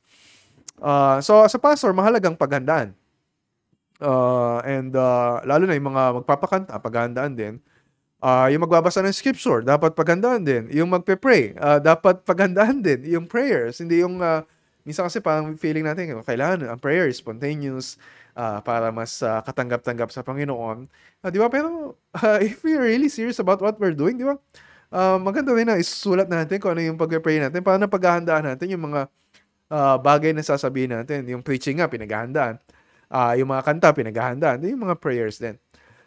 [0.79, 2.95] Uh, so, sa pastor, mahalagang paghandaan.
[3.99, 7.55] Uh, and uh, lalo na yung mga magpapakanta, paghandaan din.
[8.19, 10.67] Uh, yung magbabasa ng scripture, dapat paghandaan din.
[10.75, 13.07] Yung magpe-pray, uh, dapat paghandaan din.
[13.11, 14.19] Yung prayers, hindi yung...
[14.19, 14.43] Uh,
[14.83, 18.01] minsan kasi parang feeling natin, kailangan ang prayer is spontaneous,
[18.39, 20.87] uh, para mas uh, katanggap-tanggap sa Panginoon.
[21.23, 21.51] Uh, di ba?
[21.51, 24.39] Pero uh, if we're really serious about what we're doing, di ba?
[24.89, 28.73] Uh, maganda rin na isusulat natin kung ano yung pag-pray natin para na paghahandaan natin
[28.73, 29.11] yung mga
[29.69, 31.27] uh, bagay na sasabihin natin.
[31.29, 32.57] Yung preaching nga, pinaghahandaan.
[33.09, 34.63] Uh, yung mga kanta, pinaghahandaan.
[34.69, 35.57] Yung mga prayers din.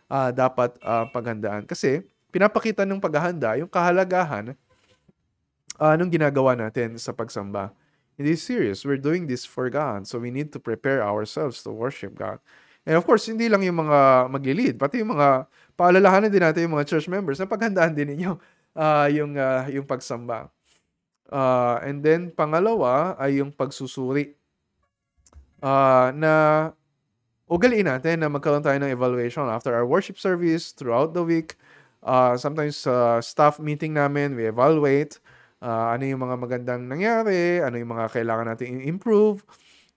[0.07, 1.65] Uh, dapat uh, paghandaan.
[1.65, 4.55] Kasi, pinapakita ng paghahanda yung kahalagahan
[5.77, 7.75] uh, nung ginagawa natin sa pagsamba.
[8.15, 8.87] It is serious.
[8.87, 10.07] We're doing this for God.
[10.07, 12.39] So we need to prepare ourselves to worship God.
[12.87, 15.45] And of course, hindi lang yung mga magli-lead, pati yung mga
[15.77, 18.41] paalalahanan din natin yung mga church members na paghandaan din ninyo
[18.73, 20.49] uh, yung, uh, yung pagsamba.
[21.31, 24.35] Uh, and then, pangalawa ay yung pagsusuri.
[25.61, 26.33] Uh, na
[27.51, 31.59] ugaliin natin na magkaroon tayo ng evaluation after our worship service throughout the week.
[31.99, 35.19] Uh, sometimes sa uh, staff meeting namin, we evaluate
[35.59, 39.43] uh, ano yung mga magandang nangyari, ano yung mga kailangan natin improve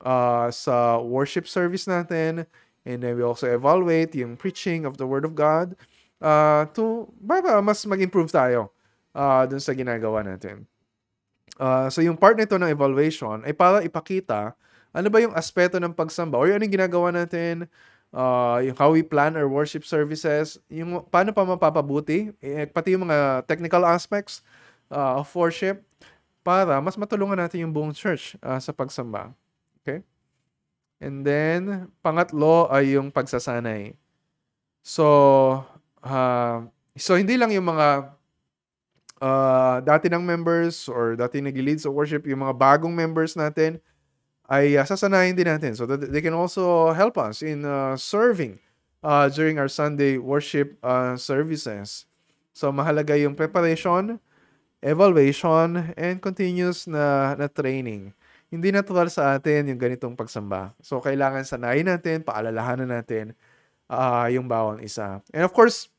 [0.03, 2.43] uh, sa worship service natin.
[2.85, 5.79] And then we also evaluate yung preaching of the Word of God
[6.21, 8.75] uh, to para mas mag-improve tayo
[9.17, 10.69] uh, dun sa ginagawa natin.
[11.55, 14.59] Uh, so yung part nito ng evaluation ay para ipakita
[14.95, 17.67] ano ba yung aspeto ng pagsamba or ano yung ginagawa natin,
[18.15, 23.11] uh, yung how we plan our worship services, yung paano pa mapapabuti, eh, pati yung
[23.11, 24.41] mga technical aspects
[24.95, 25.83] uh, of worship
[26.47, 29.35] para mas matulungan natin yung buong church uh, sa pagsamba.
[29.83, 30.07] Okay?
[31.03, 33.99] And then, pangatlo ay yung pagsasanay.
[34.87, 35.05] So,
[36.05, 38.15] uh, so hindi lang yung mga
[39.19, 43.83] uh, dati ng members or dati nag-lead sa worship, yung mga bagong members natin,
[44.49, 48.61] ay uh, sasanayin din natin so that they can also help us in uh, serving
[49.01, 52.05] uh, during our Sunday worship uh, services.
[52.53, 54.21] So mahalaga yung preparation,
[54.85, 58.13] evaluation, and continuous na, na training.
[58.53, 60.71] Hindi natural sa atin yung ganitong pagsamba.
[60.79, 63.35] So, kailangan sanayin natin, paalalahanan natin
[63.91, 65.19] uh, yung bawang isa.
[65.35, 65.91] And of course,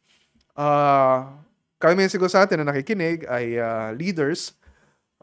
[0.55, 1.35] uh,
[1.83, 4.55] kami siguro sa atin na nakikinig ay uh, leaders.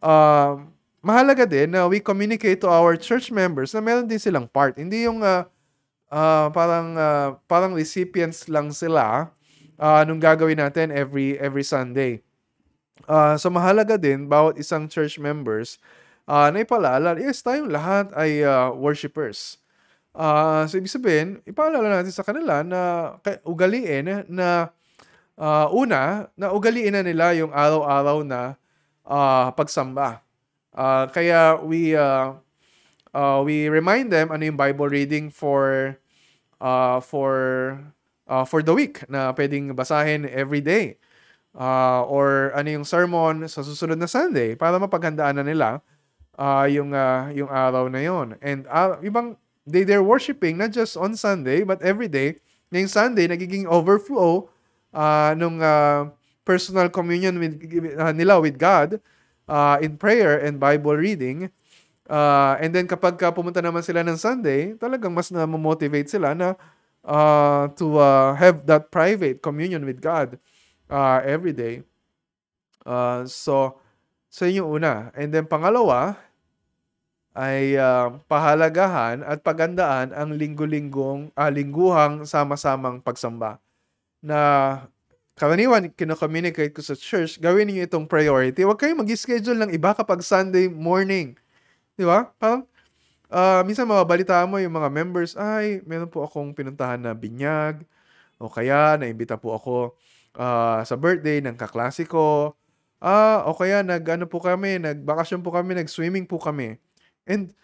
[0.02, 0.58] uh,
[1.02, 4.78] mahalaga din na we communicate to our church members na meron din silang part.
[4.78, 5.44] Hindi yung uh,
[6.08, 9.34] uh, parang uh, parang recipients lang sila
[9.76, 12.22] uh, nung gagawin natin every every Sunday.
[13.10, 15.82] Uh, so mahalaga din bawat isang church members
[16.30, 19.58] uh, na ipaalala, yes, tayong lahat ay uh, worshipers.
[20.12, 22.80] Uh, so ibig sabihin, ipaalala natin sa kanila na
[23.42, 24.70] ugaliin na
[25.40, 28.54] uh, una, na ugaliin na nila yung araw-araw na
[29.08, 30.22] uh, pagsamba.
[30.72, 32.32] Uh, kaya we uh,
[33.12, 35.94] uh, we remind them ano yung Bible reading for
[36.60, 37.32] uh, for
[38.28, 40.96] uh, for the week na pwedeng basahin every day.
[41.52, 45.68] Uh, or ano yung sermon sa susunod na Sunday para mapaghandaan na nila
[46.40, 48.40] uh, yung uh, yung araw na yon.
[48.40, 49.36] And uh, ibang
[49.68, 52.40] they they're worshiping not just on Sunday but every day.
[52.72, 54.48] Ngayong Sunday nagiging overflow
[54.96, 56.08] uh, nung uh,
[56.48, 57.60] personal communion with
[58.00, 58.96] uh, nila with God
[59.52, 61.52] uh, in prayer and Bible reading.
[62.08, 66.56] Uh, and then kapag ka pumunta naman sila ng Sunday, talagang mas na-motivate sila na
[67.04, 70.40] uh, to uh, have that private communion with God
[70.88, 71.84] uh, every day.
[72.82, 73.76] Uh, so,
[74.32, 75.12] so yun yung una.
[75.12, 76.16] And then pangalawa,
[77.32, 83.56] ay uh, pahalagahan at pagandaan ang linggo-linggong, uh, lingguhang sama-samang pagsamba.
[84.20, 84.38] Na
[85.36, 88.62] karaniwan, kino-communicate ko sa church, gawin niyo itong priority.
[88.62, 91.36] Huwag kayong mag-schedule ng iba kapag Sunday morning.
[91.96, 92.28] Di ba?
[92.36, 92.68] Parang,
[93.32, 97.84] uh, minsan mababalita mo yung mga members, ay, meron po akong pinuntahan na binyag,
[98.36, 99.74] o kaya, naimbita po ako
[100.36, 102.52] uh, sa birthday ng kaklase ko,
[103.00, 106.76] ah, o kaya, nag, ano po kami, nagbakasyon po kami, nag-swimming po kami.
[107.24, 107.56] And,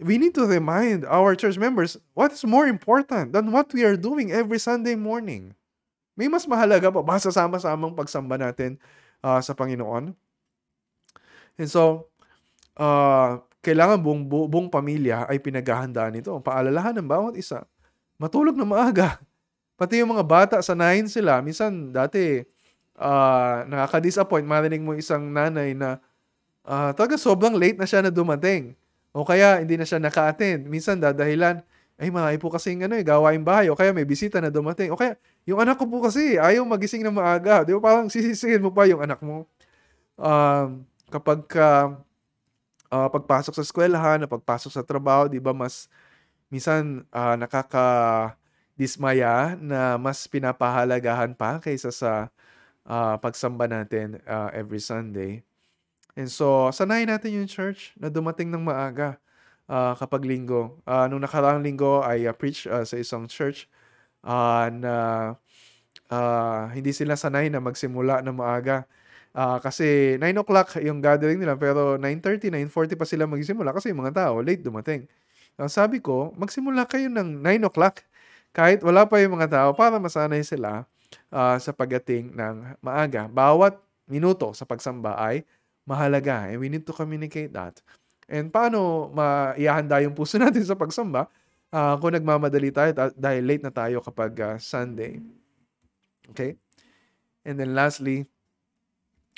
[0.00, 4.00] we need to remind our church members what is more important than what we are
[4.00, 5.52] doing every Sunday morning.
[6.20, 8.76] May mas mahalaga pa ba sa sama-samang pagsamba natin
[9.24, 10.12] uh, sa Panginoon?
[11.56, 12.12] And so,
[12.76, 16.36] uh, kailangan buong, bu- buong pamilya ay pinaghahandaan ito.
[16.44, 17.64] Paalalahan ng bawat isa.
[18.20, 19.16] Matulog na maaga.
[19.80, 21.40] Pati yung mga bata, sanayin sila.
[21.40, 22.44] Minsan, dati,
[23.00, 24.44] uh, nakaka-disappoint.
[24.44, 25.96] Marinig mo isang nanay na
[26.68, 28.76] uh, talaga sobrang late na siya na dumating.
[29.16, 30.68] O kaya, hindi na siya naka-attend.
[30.68, 31.64] Minsan, dadahilan,
[32.00, 34.88] ay marami po kasing ano, eh, gawain bahay o kaya may bisita na dumating.
[34.88, 37.64] O kaya, yung anak ko po kasi ayaw magising na maaga.
[37.64, 39.48] Di ba parang sisisihin mo pa yung anak mo.
[40.20, 41.96] Um, kapag ka,
[42.92, 45.88] uh, pagpasok sa eskwelahan, pagpasok sa trabaho, di ba mas
[46.52, 47.86] minsan uh, nakaka
[48.74, 52.32] dismaya na mas pinapahalagahan pa kaysa sa
[52.88, 55.44] uh, pagsamba natin uh, every Sunday.
[56.18, 59.16] And so, sanayin natin yung church na dumating ng maaga
[59.70, 60.80] uh, kapag linggo.
[60.84, 63.70] Uh, nung nakaraang linggo, I uh, preach uh, sa isang church
[64.24, 64.94] uh, na
[66.10, 68.84] uh, hindi sila sanay na magsimula na maaga.
[69.30, 74.02] Uh, kasi 9 o'clock yung gathering nila pero 9.30, 9.40 pa sila magsimula kasi yung
[74.02, 75.06] mga tao late dumating.
[75.54, 78.02] Uh, sabi ko, magsimula kayo ng 9 o'clock
[78.50, 80.82] kahit wala pa yung mga tao para masanay sila
[81.30, 83.30] uh, sa pagdating ng maaga.
[83.30, 83.78] Bawat
[84.10, 85.46] minuto sa pagsamba ay
[85.86, 87.78] mahalaga and we need to communicate that.
[88.26, 91.30] And paano maihahanda yung puso natin sa pagsamba
[91.72, 95.22] uh, kung nagmamadali tayo dahil late na tayo kapag uh, Sunday.
[96.30, 96.54] Okay?
[97.42, 98.26] And then lastly,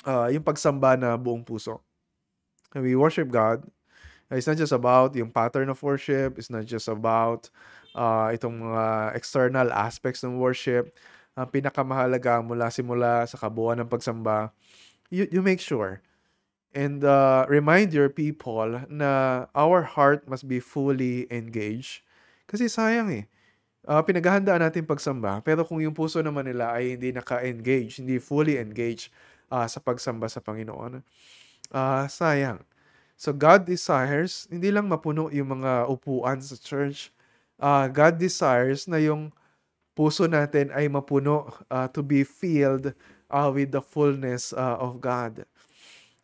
[0.05, 1.81] uh, yung pagsamba na buong puso.
[2.73, 3.65] We worship God.
[4.33, 6.41] It's not just about yung pattern of worship.
[6.41, 7.53] It's not just about
[7.93, 10.89] uh, itong mga external aspects ng worship.
[11.37, 14.49] Ang pinakamahalaga mula simula sa kabuuan ng pagsamba,
[15.13, 16.01] you, you make sure
[16.73, 22.01] and uh, remind your people na our heart must be fully engaged.
[22.47, 23.25] Kasi sayang eh.
[23.83, 28.55] Uh, pinaghahandaan natin pagsamba, pero kung yung puso naman nila ay hindi naka-engage, hindi fully
[28.55, 29.11] engaged
[29.51, 31.03] uh, sa pagsamba sa Panginoon,
[31.75, 32.63] uh, sayang.
[33.19, 37.11] So God desires, hindi lang mapuno yung mga upuan sa church,
[37.59, 39.35] uh, God desires na yung
[39.91, 42.95] puso natin ay mapuno uh, to be filled
[43.27, 45.43] uh, with the fullness uh, of God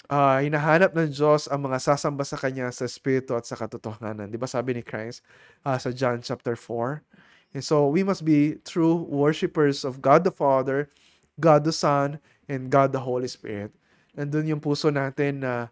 [0.10, 4.28] uh, hinahanap ng Diyos ang mga sasamba sa Kanya sa Espiritu at sa katotohanan.
[4.28, 5.22] Di ba sabi ni Christ
[5.64, 7.56] uh, sa John chapter 4?
[7.58, 10.90] And so we must be true worshipers of God the Father,
[11.38, 13.74] God the Son, and God the Holy Spirit.
[14.18, 15.70] Nandun yung puso natin na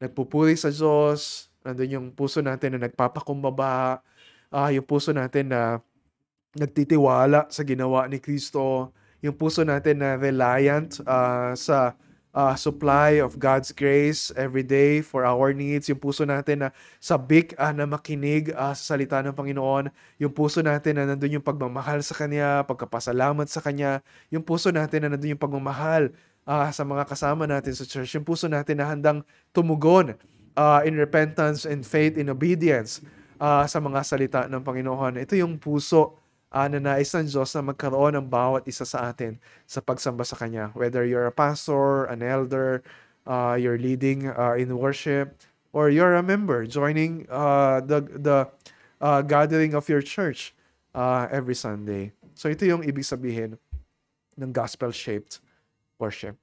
[0.00, 4.00] nagpupuri sa Diyos, nandun yung puso natin na nagpapakumbaba,
[4.52, 5.80] uh, yung puso natin na
[6.52, 8.92] nagtitiwala sa ginawa ni Kristo,
[9.24, 11.96] yung puso natin na reliant uh, sa
[12.32, 15.88] uh, supply of God's grace every day for our needs.
[15.88, 16.68] Yung puso natin na
[16.98, 19.92] sabik uh, na makinig uh, sa salita ng Panginoon.
[20.18, 24.00] Yung puso natin na nandun yung pagmamahal sa Kanya, pagkapasalamat sa Kanya.
[24.32, 26.12] Yung puso natin na nandun yung pagmamahal
[26.46, 29.22] ah, sa mga kasama natin sa church, yung puso natin na handang
[29.54, 30.18] tumugon
[30.58, 33.02] ah, in repentance and faith in obedience
[33.38, 35.22] ah, sa mga salita ng Panginoon.
[35.22, 36.21] Ito yung puso
[36.52, 40.36] ah, na nais ng Diyos na magkaroon ng bawat isa sa atin sa pagsamba sa
[40.36, 40.68] Kanya.
[40.76, 42.84] Whether you're a pastor, an elder,
[43.24, 45.40] uh, you're leading uh, in worship,
[45.72, 48.38] or you're a member joining uh, the the
[49.00, 50.52] uh, gathering of your church
[50.92, 52.12] uh, every Sunday.
[52.36, 53.56] So ito yung ibig sabihin
[54.36, 55.40] ng gospel-shaped
[55.96, 56.41] worship.